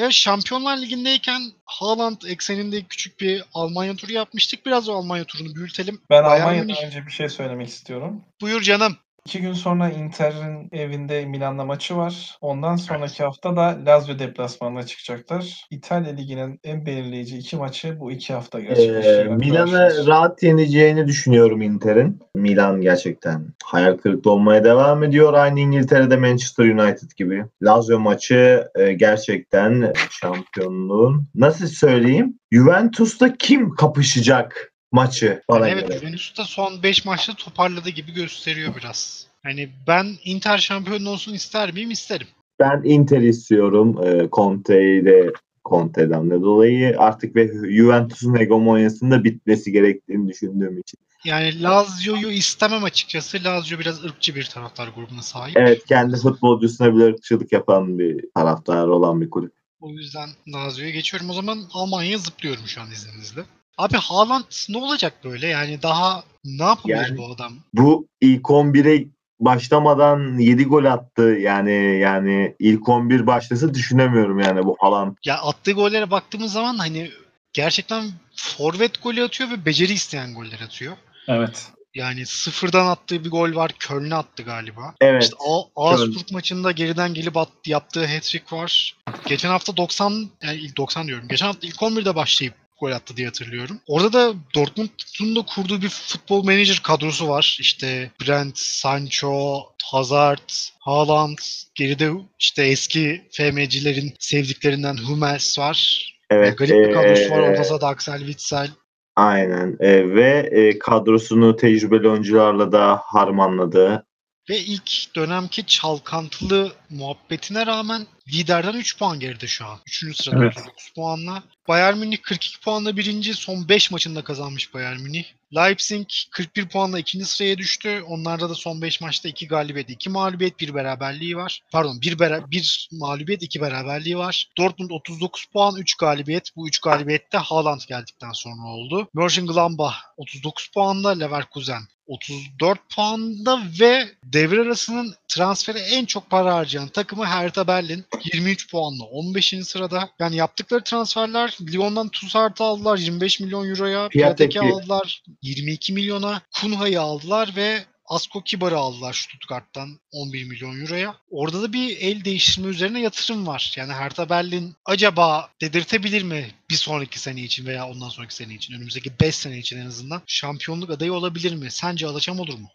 [0.00, 4.66] Evet Şampiyonlar Ligi'ndeyken Haaland ekseninde küçük bir Almanya turu yapmıştık.
[4.66, 6.00] Biraz o Almanya turunu büyütelim.
[6.10, 8.24] Ben Bayern Almanya'dan Münih- önce bir şey söylemek istiyorum.
[8.40, 8.96] Buyur canım.
[9.26, 12.38] İki gün sonra Inter'in evinde Milan'la maçı var.
[12.40, 15.66] Ondan sonraki hafta da Lazio deplasmanına çıkacaklar.
[15.70, 19.30] İtalya Ligi'nin en belirleyici iki maçı bu iki hafta gerçekleşecek.
[19.30, 20.06] Milan'ı arkadaşlar.
[20.06, 22.20] rahat yeneceğini düşünüyorum Inter'in.
[22.34, 25.34] Milan gerçekten hayal kırıklığı olmaya devam ediyor.
[25.34, 27.44] Aynı İngiltere'de Manchester United gibi.
[27.62, 32.38] Lazio maçı e, gerçekten şampiyonluğun nasıl söyleyeyim?
[32.52, 36.00] Juventus'ta kim kapışacak maçı bana Yani evet.
[36.00, 39.26] Juventus da son 5 maçta toparladı gibi gösteriyor biraz.
[39.42, 41.90] Hani ben Inter şampiyon olsun ister miyim?
[41.90, 42.26] İsterim.
[42.60, 44.04] Ben Inter istiyorum.
[44.04, 45.32] E, Conte'yi de
[45.64, 50.98] Conte'den de dolayı artık ve Juventus'un hegemonyasının da bitmesi gerektiğini düşündüğüm için.
[51.24, 53.44] Yani Lazio'yu istemem açıkçası.
[53.44, 55.56] Lazio biraz ırkçı bir taraftar grubuna sahip.
[55.56, 59.52] Evet kendi futbolcusuna bile ırkçılık yapan bir taraftar olan bir kulüp.
[59.80, 61.30] O yüzden Lazio'ya geçiyorum.
[61.30, 63.42] O zaman Almanya'ya zıplıyorum şu an izninizle.
[63.80, 65.46] Abi Haaland ne olacak böyle?
[65.46, 67.52] Yani daha ne yapabilir Yani- bu adam?
[67.74, 69.06] Bu ilk 11'e
[69.40, 71.22] başlamadan 7 gol attı.
[71.22, 75.16] Yani yani ilk 11 başlasa düşünemiyorum yani bu falan.
[75.24, 77.10] Ya attığı gollere baktığımız zaman hani
[77.52, 78.04] gerçekten
[78.36, 80.96] forvet golü atıyor ve beceri isteyen goller atıyor.
[81.28, 81.68] Evet.
[81.94, 83.72] Yani sıfırdan attığı bir gol var.
[83.78, 84.94] Köln'e attı galiba.
[85.00, 85.22] Evet.
[85.22, 88.96] İşte A- Augsburg maçında geriden gelip attı, yaptığı hat-trick var.
[89.26, 91.28] Geçen hafta 90 yani ilk 90 diyorum.
[91.28, 93.80] Geçen hafta ilk 11'de başlayıp gol attı diye hatırlıyorum.
[93.86, 97.56] Orada da Dortmund'un da kurduğu bir futbol manager kadrosu var.
[97.60, 101.38] İşte Brent, Sancho, Hazard, Haaland,
[101.74, 106.06] geride işte eski FM'cilerin sevdiklerinden Hummels var.
[106.30, 106.58] Evet.
[106.58, 107.38] Garip bir kadrosu var.
[107.38, 108.70] Orada da Axel Witsel.
[109.16, 109.76] Aynen.
[109.80, 114.06] Ee, ve e, kadrosunu tecrübeli oyuncularla da harmanladı.
[114.50, 119.78] Ve ilk dönemki çalkantılı muhabbetine rağmen liderden 3 puan geride şu an.
[119.86, 120.16] 3.
[120.16, 120.56] sırada Evet.
[120.56, 121.42] 39 puanla.
[121.68, 123.34] Bayern Münih 42 puanla birinci.
[123.34, 125.24] Son 5 maçında kazanmış Bayern Münih.
[125.54, 128.02] Leipzig 41 puanla ikinci sıraya düştü.
[128.06, 131.60] Onlarda da son 5 maçta 2 galibiyet, 2 mağlubiyet, 1 beraberliği var.
[131.72, 134.48] Pardon 1 bera bir mağlubiyet, 2 beraberliği var.
[134.58, 136.56] Dortmund 39 puan, 3 galibiyet.
[136.56, 139.08] Bu 3 galibiyet de Haaland geldikten sonra oldu.
[139.14, 147.26] Mönchengladbach 39 puanla, Leverkusen 34 puanda ve devre arasının transfere en çok para harcayan takımı
[147.26, 149.54] Hertha Berlin 23 puanla 15.
[149.64, 150.10] sırada.
[150.18, 154.08] Yani yaptıkları transferler Lyon'dan Tussard'ı aldılar 25 milyon euroya.
[154.08, 156.42] Piatek'i aldılar 22 milyona.
[156.60, 161.16] Kunha'yı aldılar ve Asko Kibar'ı aldılar Stuttgart'tan 11 milyon euroya.
[161.30, 163.74] Orada da bir el değiştirme üzerine yatırım var.
[163.76, 168.74] Yani Hertha Berlin acaba dedirtebilir mi bir sonraki sene için veya ondan sonraki sene için,
[168.74, 171.70] önümüzdeki 5 sene için en azından şampiyonluk adayı olabilir mi?
[171.70, 172.68] Sence alacağım olur mu?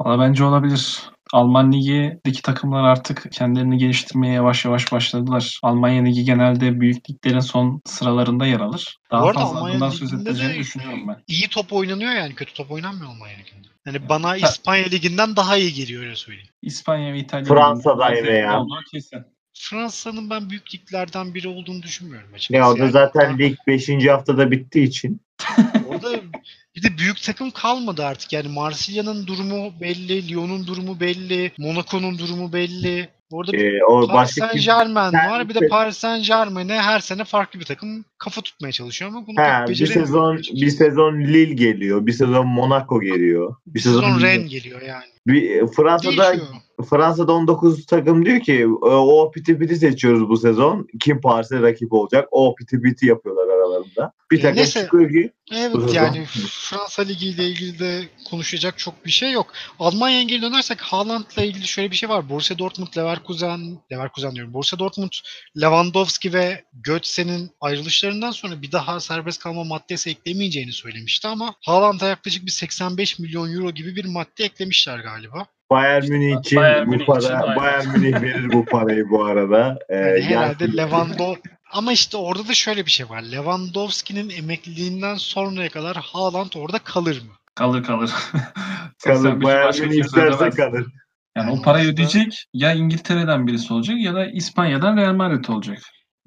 [0.00, 1.02] Valla bence olabilir.
[1.32, 5.60] Alman Ligi'deki takımlar artık kendilerini geliştirmeye yavaş yavaş başladılar.
[5.62, 8.98] Almanya Ligi genelde büyük liglerin son sıralarında yer alır.
[9.10, 11.22] Daha Bu arada fazla Almanya adından söz Ligi'nde edileceğini düşünüyorum ben.
[11.26, 13.68] İyi top oynanıyor yani kötü top oynanmıyor Almanya Ligi'nde.
[13.86, 16.48] Yani bana İspanya Ligi'nden daha iyi geliyor öyle söyleyeyim.
[16.62, 18.64] İspanya ve İtalya Fransa'da yine ya.
[18.92, 19.24] kesin.
[19.54, 22.58] Fransa'nın ben büyük liglerden biri olduğunu düşünmüyorum açıkçası.
[22.58, 23.88] Ya o da Yani zaten lig 5.
[24.08, 25.20] haftada bittiği için.
[26.76, 28.32] Bir de büyük takım kalmadı artık.
[28.32, 33.08] Yani Marsilya'nın durumu belli, Lyon'un durumu belli, Monaco'nun durumu belli.
[33.30, 34.64] Orada Ee, o Paris Saint?
[34.64, 35.48] Germain var.
[35.48, 39.36] Bir de Paris Saint Germain'e her sene farklı bir takım kafa tutmaya çalışıyor ama bunu
[39.36, 43.54] pek bir sezon bir sezon Lille geliyor, bir sezon Monaco geliyor.
[43.66, 45.04] Bir Bir sezon sezon Rennes geliyor yani.
[45.26, 46.48] bir Fransa'da Değişiyor.
[46.90, 50.88] Fransa'da 19 takım diyor ki "E, o piti piti seçiyoruz bu sezon.
[51.00, 52.28] Kim Paris'e rakip olacak?
[52.30, 53.53] O piti piti yapıyorlar
[53.84, 54.12] aralarında.
[54.30, 54.80] Bir E, takım neyse.
[54.82, 59.52] çıkıyor ki Evet sezon- yani Fransa Ligi ile ilgili de konuşacak çok bir şey yok.
[59.78, 62.28] Almanya'ya geri dönersek Haaland'la ilgili şöyle bir şey var.
[62.28, 64.54] Borussia Dortmund, Leverkusen, Leverkusen diyorum.
[64.54, 65.10] Borussia Dortmund,
[65.60, 72.46] Lewandowski ve Götze'nin ayrılışlarından sonra bir daha serbest kalma maddesi eklemeyeceğini söylemişti ama Haaland'a yaklaşık
[72.46, 75.46] bir 85 milyon euro gibi bir madde eklemişler galiba.
[75.70, 77.56] Bayern Münih için Bayern bu Münih para için.
[77.56, 79.78] Bayern Münih verir bu parayı bu arada.
[79.88, 83.22] Ee, Yani herhalde Lewandowski ama işte orada da şöyle bir şey var.
[83.22, 87.32] Lewandowski'nin emekliliğinden sonraya kadar Haaland orada kalır mı?
[87.54, 88.10] Kalır kalır.
[89.04, 90.86] kalır 85 Bayern başka Münih kimse isterse kalır.
[91.36, 95.44] Yani, Yani o parayı aslında- ödeyecek ya İngiltere'den birisi olacak ya da İspanya'dan Real Madrid
[95.48, 95.78] olacak.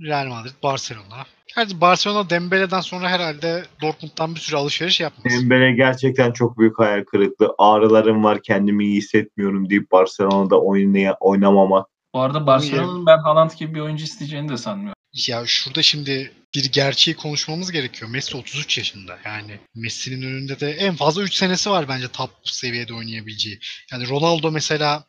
[0.01, 1.25] Real Madrid, Barcelona.
[1.55, 5.33] Gerçi Barcelona Dembele'den sonra herhalde Dortmund'dan bir sürü alışveriş yapmaz.
[5.33, 7.55] Dembele gerçekten çok büyük hayal kırıklığı.
[7.57, 11.87] Ağrılarım var kendimi iyi hissetmiyorum deyip Barcelona'da oynaya, oynamamak.
[12.13, 14.96] Bu arada Barcelona'nın ben Haaland gibi bir oyuncu isteyeceğini de sanmıyorum.
[15.27, 18.11] Ya şurada şimdi bir gerçeği konuşmamız gerekiyor.
[18.11, 19.17] Messi 33 yaşında.
[19.25, 23.59] Yani Messi'nin önünde de en fazla 3 senesi var bence top seviyede oynayabileceği.
[23.91, 25.05] Yani Ronaldo mesela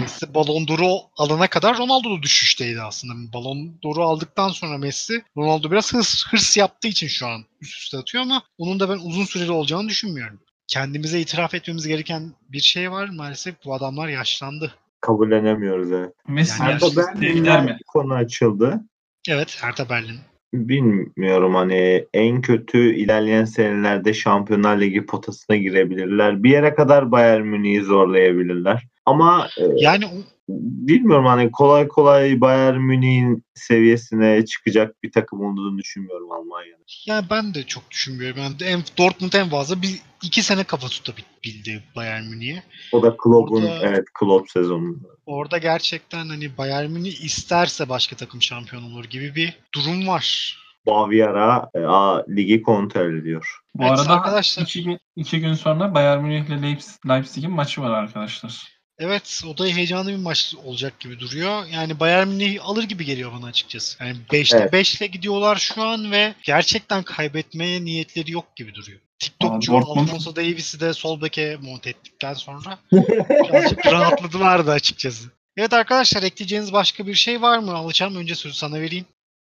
[0.00, 3.32] Messi Ballon d'Or'u alana kadar Ronaldo da düşüşteydi aslında.
[3.32, 7.98] Ballon d'Or'u aldıktan sonra Messi Ronaldo biraz hırs, hırs yaptığı için şu an üst üste
[7.98, 10.40] atıyor ama onun da ben uzun süreli olacağını düşünmüyorum.
[10.68, 13.08] Kendimize itiraf etmemiz gereken bir şey var.
[13.08, 14.74] Maalesef bu adamlar yaşlandı.
[15.00, 16.12] Kabullenemiyoruz evet.
[16.28, 17.78] Messi Yani Hertha gider mi?
[17.86, 18.80] Konu açıldı.
[19.28, 20.16] Evet Hertha Berlin.
[20.54, 26.42] Bilmiyorum hani en kötü ilerleyen senelerde Şampiyonlar Ligi potasına girebilirler.
[26.42, 28.86] Bir yere kadar Bayern Münih'i zorlayabilirler.
[29.06, 30.04] Ama e, Yani
[30.48, 36.82] bilmiyorum hani kolay kolay Bayern Münih'in seviyesine çıkacak bir takım olduğunu düşünmüyorum Almanya'da.
[37.06, 38.38] Yani ben de çok düşünmüyorum.
[38.42, 42.62] Yani en, Dortmund en fazla bir iki sene kafa tutabildi Bayern Münih'e.
[42.92, 44.96] O da Klopp'un Orada- evet Klopp sezonu.
[45.26, 50.58] Orada gerçekten hani Bayern Münih isterse başka takım şampiyon olur gibi bir durum var.
[50.86, 53.58] Bavyera e, A, ligi kontrol ediyor.
[53.74, 57.80] Bu Evet, arada arkadaşlar- iki gün, iki gün sonra Bayern Münih ile Leipzig, Leipzig'in maçı
[57.82, 58.74] var arkadaşlar.
[58.98, 61.66] Evet o da heyecanlı bir maç olacak gibi duruyor.
[61.66, 64.04] Yani Bayern Münih alır gibi geliyor bana açıkçası.
[64.04, 64.72] Yani 5'te Evet.
[64.72, 69.00] 5 ile gidiyorlar şu an ve gerçekten kaybetmeye niyetleri yok gibi duruyor.
[69.18, 75.28] TikTokçu Alfonso Davies'i de sol beke monte ettikten sonra birazcık rahatladılar da açıkçası.
[75.56, 77.74] Evet arkadaşlar ekleyeceğiniz başka bir şey var mı?
[77.74, 79.06] Alacağım önce sözü sana vereyim.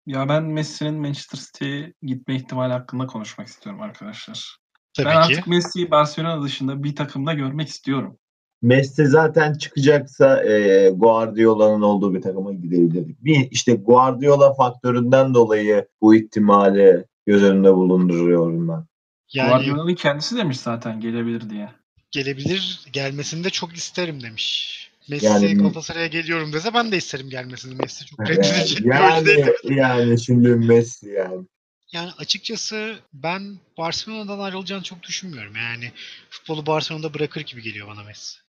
[0.05, 4.57] Ya ben Messi'nin Manchester City'ye gitme ihtimali hakkında konuşmak istiyorum arkadaşlar.
[4.93, 5.17] Tabii ben ki.
[5.19, 8.17] artık Messi'yi Barcelona dışında bir takımda görmek istiyorum.
[8.63, 13.15] Messi zaten çıkacaksa e, Guardiola'nın olduğu bir takıma gidebilir.
[13.21, 18.85] Bir işte Guardiola faktöründen dolayı bu ihtimali göz önünde bulunduruyorum ben.
[19.33, 21.69] Yani Guardiola'nın kendisi demiş zaten gelebilir diye.
[22.11, 24.79] gelebilir, gelmesini de çok isterim demiş.
[25.09, 27.75] Messi Yani- Galatasaray'a geliyorum dese ben de isterim gelmesini.
[27.75, 28.77] Messi çok Yani, reddedecek
[29.63, 29.77] değil.
[29.77, 31.45] yani, yani şimdi Messi yani.
[31.91, 35.55] Yani açıkçası ben Barcelona'dan ayrılacağını çok düşünmüyorum.
[35.55, 35.91] Yani
[36.29, 38.43] futbolu Barcelona'da bırakır gibi geliyor bana Messi.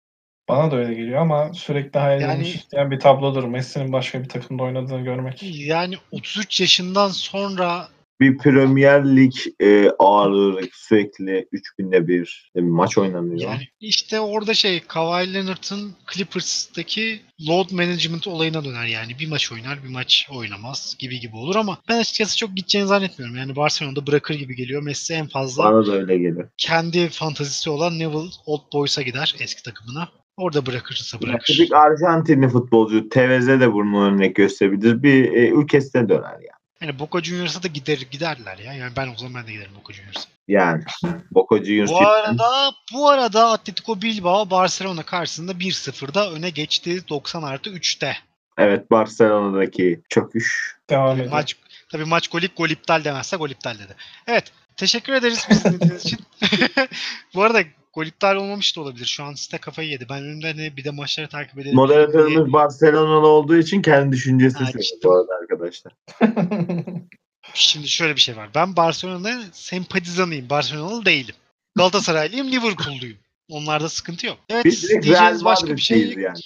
[0.49, 3.45] Bana da öyle geliyor ama sürekli hayal Yani- edilmiş isteyen bir tablodur.
[3.45, 5.43] Messi'nin başka bir takımda oynadığını görmek.
[5.43, 7.89] Yani 33 yaşından sonra
[8.21, 13.39] Bir Premier Lig e, ağırlığı sürekli 3 günde bir bir maç oynanıyor.
[13.51, 19.19] yani işte orada şey Kawhi Leonard'ın Clippers'taki load management olayına döner yani.
[19.19, 23.37] Bir maç oynar bir maç oynamaz gibi gibi olur ama ben açıkçası çok gideceğini zannetmiyorum.
[23.37, 24.83] Yani Barcelona'da bırakır gibi geliyor.
[24.83, 26.47] Messi en fazla Bana da öyle gelir.
[26.57, 30.09] kendi fantazisi olan Neville Old Boys'a gider eski takımına.
[30.37, 31.55] Orada bırakırsa bırakır.
[31.55, 35.03] Tipik Arjantinli futbolcu Tevez'e de bunu örnek gösterebilir.
[35.03, 36.65] Bir e, ülkesine döner yani.
[36.81, 38.73] Yani Boca Juniors'a da gider giderler ya.
[38.73, 40.29] Yani ben o zaman ben de giderim Boca Juniors'a.
[40.49, 40.83] Yani
[41.31, 47.71] Boca Juniors Bu arada bu arada Atletico Bilbao Barcelona karşısında 1-0'da öne geçti 90 artı
[47.71, 48.17] 3'te.
[48.59, 50.77] evet Barcelona'daki çöküş.
[50.91, 51.33] Devam ediyor.
[51.33, 51.57] Maç
[51.93, 53.97] tabii maç gol gol iptal demezse gol iptal dedi.
[54.27, 54.53] Evet.
[54.77, 56.19] Teşekkür ederiz bizi dinlediğiniz için.
[57.35, 57.63] bu arada
[57.95, 59.07] gol iptal olmamış da olabilir.
[59.07, 60.07] Şu an site kafayı yedi.
[60.11, 61.75] Ben önümde ne bir de maçları takip edelim.
[61.75, 64.97] Moderatörümüz Barcelona'lı olduğu için kendi düşüncesini Ha, söylüyor işte.
[65.05, 65.93] bu arada arkadaşlar.
[67.55, 68.49] Şimdi şöyle bir şey var.
[68.55, 70.51] Ben Barcelona sempatizanıyım.
[70.51, 71.35] Barcelonalı değilim.
[71.77, 73.19] Galatasaraylıyım, Liverpool'luyum.
[73.49, 74.39] Onlarda sıkıntı yok.
[74.51, 76.39] Evet, Biz diyeceğiniz başka bir şey yani.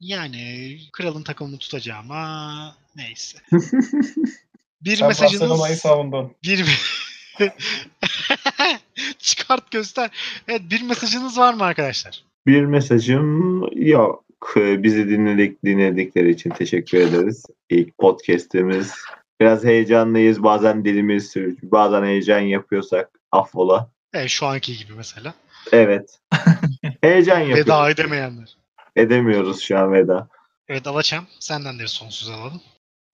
[0.00, 3.38] Yani kralın takımını tutacağım ama neyse.
[4.82, 6.36] bir Sen mesajınız Barcelona'yı savundun.
[6.44, 6.64] bir
[9.18, 10.10] çıkart göster.
[10.48, 12.24] Evet bir mesajınız var mı arkadaşler?
[12.46, 14.24] Bir mesajım yok.
[14.56, 17.46] Bizi dinledik dinledikleri için teşekkür ederiz.
[17.70, 18.94] İlk podcast'imiz.
[19.40, 20.42] Biraz heyecanlıyız.
[20.42, 21.72] Bazen dilimiz sürçüyor.
[21.72, 23.90] Bazen heyecan yapıyorsak affola.
[24.14, 25.34] Evet şu anki gibi mesela.
[25.72, 26.20] Evet.
[27.00, 27.66] heyecan yapıyoruz.
[27.66, 28.56] Veda edemeyenler.
[28.96, 30.28] Edemiyoruz şu an veda.
[30.68, 32.60] Evet Alaçam senden de son söz alalım.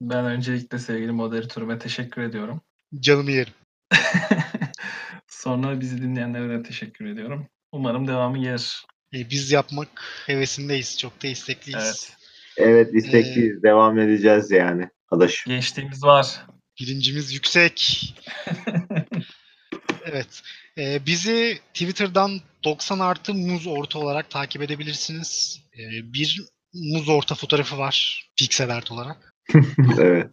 [0.00, 2.60] Ben öncelikle sevgili moderatörüme teşekkür ediyorum.
[3.00, 3.52] Canımı yerim.
[5.28, 7.47] Sonra bizi dinleyenlere de teşekkür ediyorum.
[7.72, 8.87] Umarım devamı gelir.
[9.14, 9.89] Ee, biz yapmak
[10.26, 10.99] hevesindeyiz.
[10.99, 11.84] Çok da istekliyiz.
[11.84, 12.16] Evet.
[12.57, 13.62] Evet istekliyiz.
[13.62, 14.89] Devam edeceğiz yani.
[15.11, 15.45] Adaş.
[15.45, 16.47] Gençliğimiz var.
[16.80, 18.14] Bilincimiz yüksek.
[20.05, 20.43] evet.
[20.78, 25.61] Ee, bizi Twitter'dan 90 artı muz orta olarak takip edebilirsiniz.
[25.74, 26.43] Ee, bir
[26.74, 28.28] muz orta fotoğrafı var.
[28.37, 29.34] Pixel art olarak.
[29.99, 30.30] evet.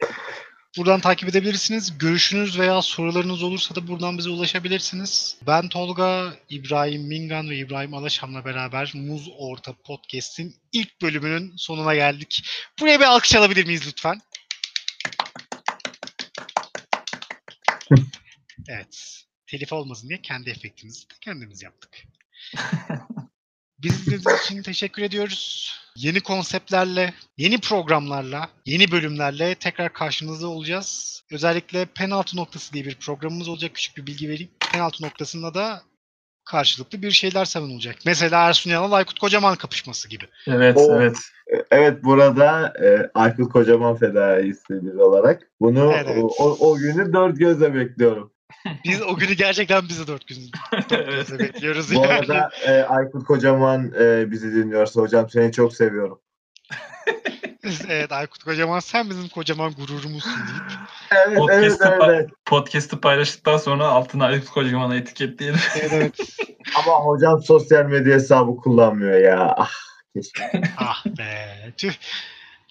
[0.77, 1.97] Buradan takip edebilirsiniz.
[1.97, 5.37] Görüşünüz veya sorularınız olursa da buradan bize ulaşabilirsiniz.
[5.47, 12.43] Ben Tolga, İbrahim Mingan ve İbrahim Alaşam'la beraber Muz Orta Podcast'in ilk bölümünün sonuna geldik.
[12.79, 14.21] Buraya bir alkış alabilir miyiz lütfen?
[18.67, 19.23] Evet.
[19.47, 22.03] Telif olmasın diye kendi efektimizi de kendimiz yaptık.
[23.83, 25.73] Biz izlediğiniz için teşekkür ediyoruz.
[25.95, 31.23] Yeni konseptlerle, yeni programlarla, yeni bölümlerle tekrar karşınızda olacağız.
[31.31, 33.71] Özellikle penaltı noktası diye bir programımız olacak.
[33.73, 34.51] Küçük bir bilgi vereyim.
[34.73, 35.81] Penaltı noktasında da
[36.45, 37.95] karşılıklı bir şeyler savunulacak.
[38.05, 40.25] Mesela Ersun Yanal Aykut Kocaman kapışması gibi.
[40.47, 41.17] Evet, O- evet.
[41.53, 46.23] E, Evet burada e, Aykut Kocaman fedaisti bir olarak bunu Evet, evet.
[46.39, 48.33] o, o günü dört gözle bekliyorum.
[48.85, 50.37] Biz o günü gerçekten bizi dört gün
[50.89, 51.95] dört bekliyoruz.
[51.95, 52.07] Bu yani.
[52.07, 56.19] arada e, Aykut Kocaman e, bizi dinliyorsa hocam seni çok seviyorum.
[57.89, 60.71] evet Aykut Kocaman sen bizim kocaman gururumuzsun deyip.
[61.11, 62.01] Evet evet Podcast'ı evet.
[62.01, 62.29] pa- evet.
[62.45, 65.59] Podcast'ı paylaştıktan sonra altına Aykut Kocaman'a etiketleyelim.
[65.75, 66.15] Evet, evet.
[66.75, 69.55] Ama hocam sosyal medya hesabı kullanmıyor ya.
[69.57, 69.71] Ah
[70.15, 70.61] keşke.
[70.77, 71.93] ah be tüh.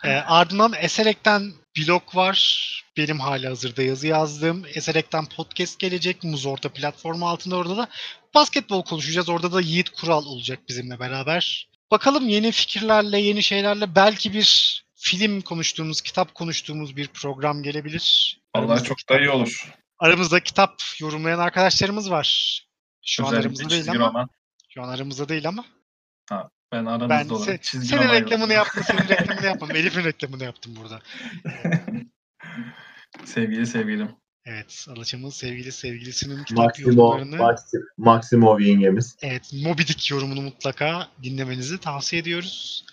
[0.05, 2.69] Ee, ardından Eserek'ten blog var.
[2.97, 4.65] Benim hali hazırda yazı yazdığım.
[4.75, 6.25] Eserek'ten podcast gelecek.
[6.25, 7.89] Muz Orta platformu altında orada da
[8.35, 9.29] basketbol konuşacağız.
[9.29, 11.69] Orada da Yiğit Kural olacak bizimle beraber.
[11.91, 18.39] Bakalım yeni fikirlerle, yeni şeylerle belki bir film konuştuğumuz, kitap konuştuğumuz bir program gelebilir.
[18.57, 19.73] Vallahi Aramızda çok da iyi olur.
[19.99, 22.59] Aramızda kitap yorumlayan arkadaşlarımız var.
[23.07, 24.07] Şu an Özellikle aramızda değil ama.
[24.09, 24.29] roman.
[24.69, 25.65] Şu an aramızda değil ama.
[26.31, 29.77] Ben Ben aranızda olan se- çizgi senin roman reklamını yaptım, senin reklamını yapmadım.
[29.77, 31.01] Elif'in reklamını yaptım burada.
[33.25, 34.11] Sevgili sevgilim.
[34.45, 39.17] Evet, Alaçam'ın sevgili sevgilisinin kitap Maximo, yorumlarını, Maxi- Maximov yengemiz.
[39.23, 42.85] evet, Moby Dick yorumunu mutlaka dinlemenizi tavsiye ediyoruz.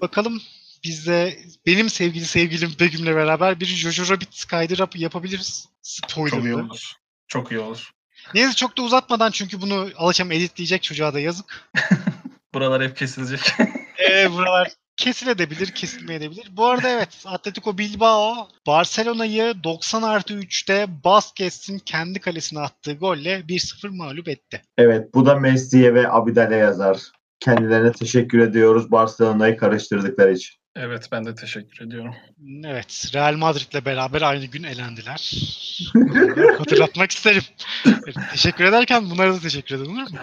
[0.00, 0.42] Bakalım
[0.84, 5.68] biz de benim sevgili sevgilim Begüm'le beraber bir Jojo Rabbit kaydı rap- yapabiliriz.
[6.08, 6.62] Çok iyi Spoilerlı.
[6.62, 6.92] olur.
[7.28, 7.90] Çok iyi olur.
[8.34, 11.70] Neyse çok da uzatmadan çünkü bunu Alaçam editleyecek çocuğa da yazık.
[12.54, 13.40] Buralar hep kesilecek.
[14.10, 16.48] Ee, buralar kesilebilir, kesilmeyebilir.
[16.50, 23.96] Bu arada evet, Atletico Bilbao Barcelona'yı 90 artı 3'te Baskets'in kendi kalesine attığı golle 1-0
[23.96, 24.62] mağlup etti.
[24.78, 26.98] Evet bu da Messi'ye ve Abidal'e yazar.
[27.40, 30.54] Kendilerine teşekkür ediyoruz Barcelona'yı karıştırdıkları için.
[30.76, 32.14] evet ben de teşekkür ediyorum.
[32.64, 35.32] Evet, Real Madrid'le beraber aynı gün elendiler.
[36.58, 37.42] Hatırlatmak isterim.
[37.86, 40.18] Evet, teşekkür ederken bunlara da teşekkür ederim olur mu?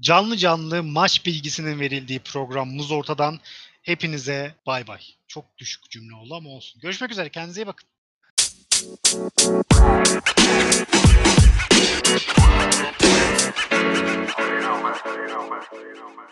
[0.00, 3.40] Canlı canlı maç bilgisinin verildiği program Muz Orta'dan
[3.82, 5.00] hepinize bay bay.
[5.28, 6.80] Çok düşük cümle oldu ama olsun.
[6.80, 7.88] Görüşmek üzere, kendinize iyi bakın.
[14.36, 14.94] You know, man.
[15.06, 15.62] You know, man.
[15.72, 16.26] You know, man.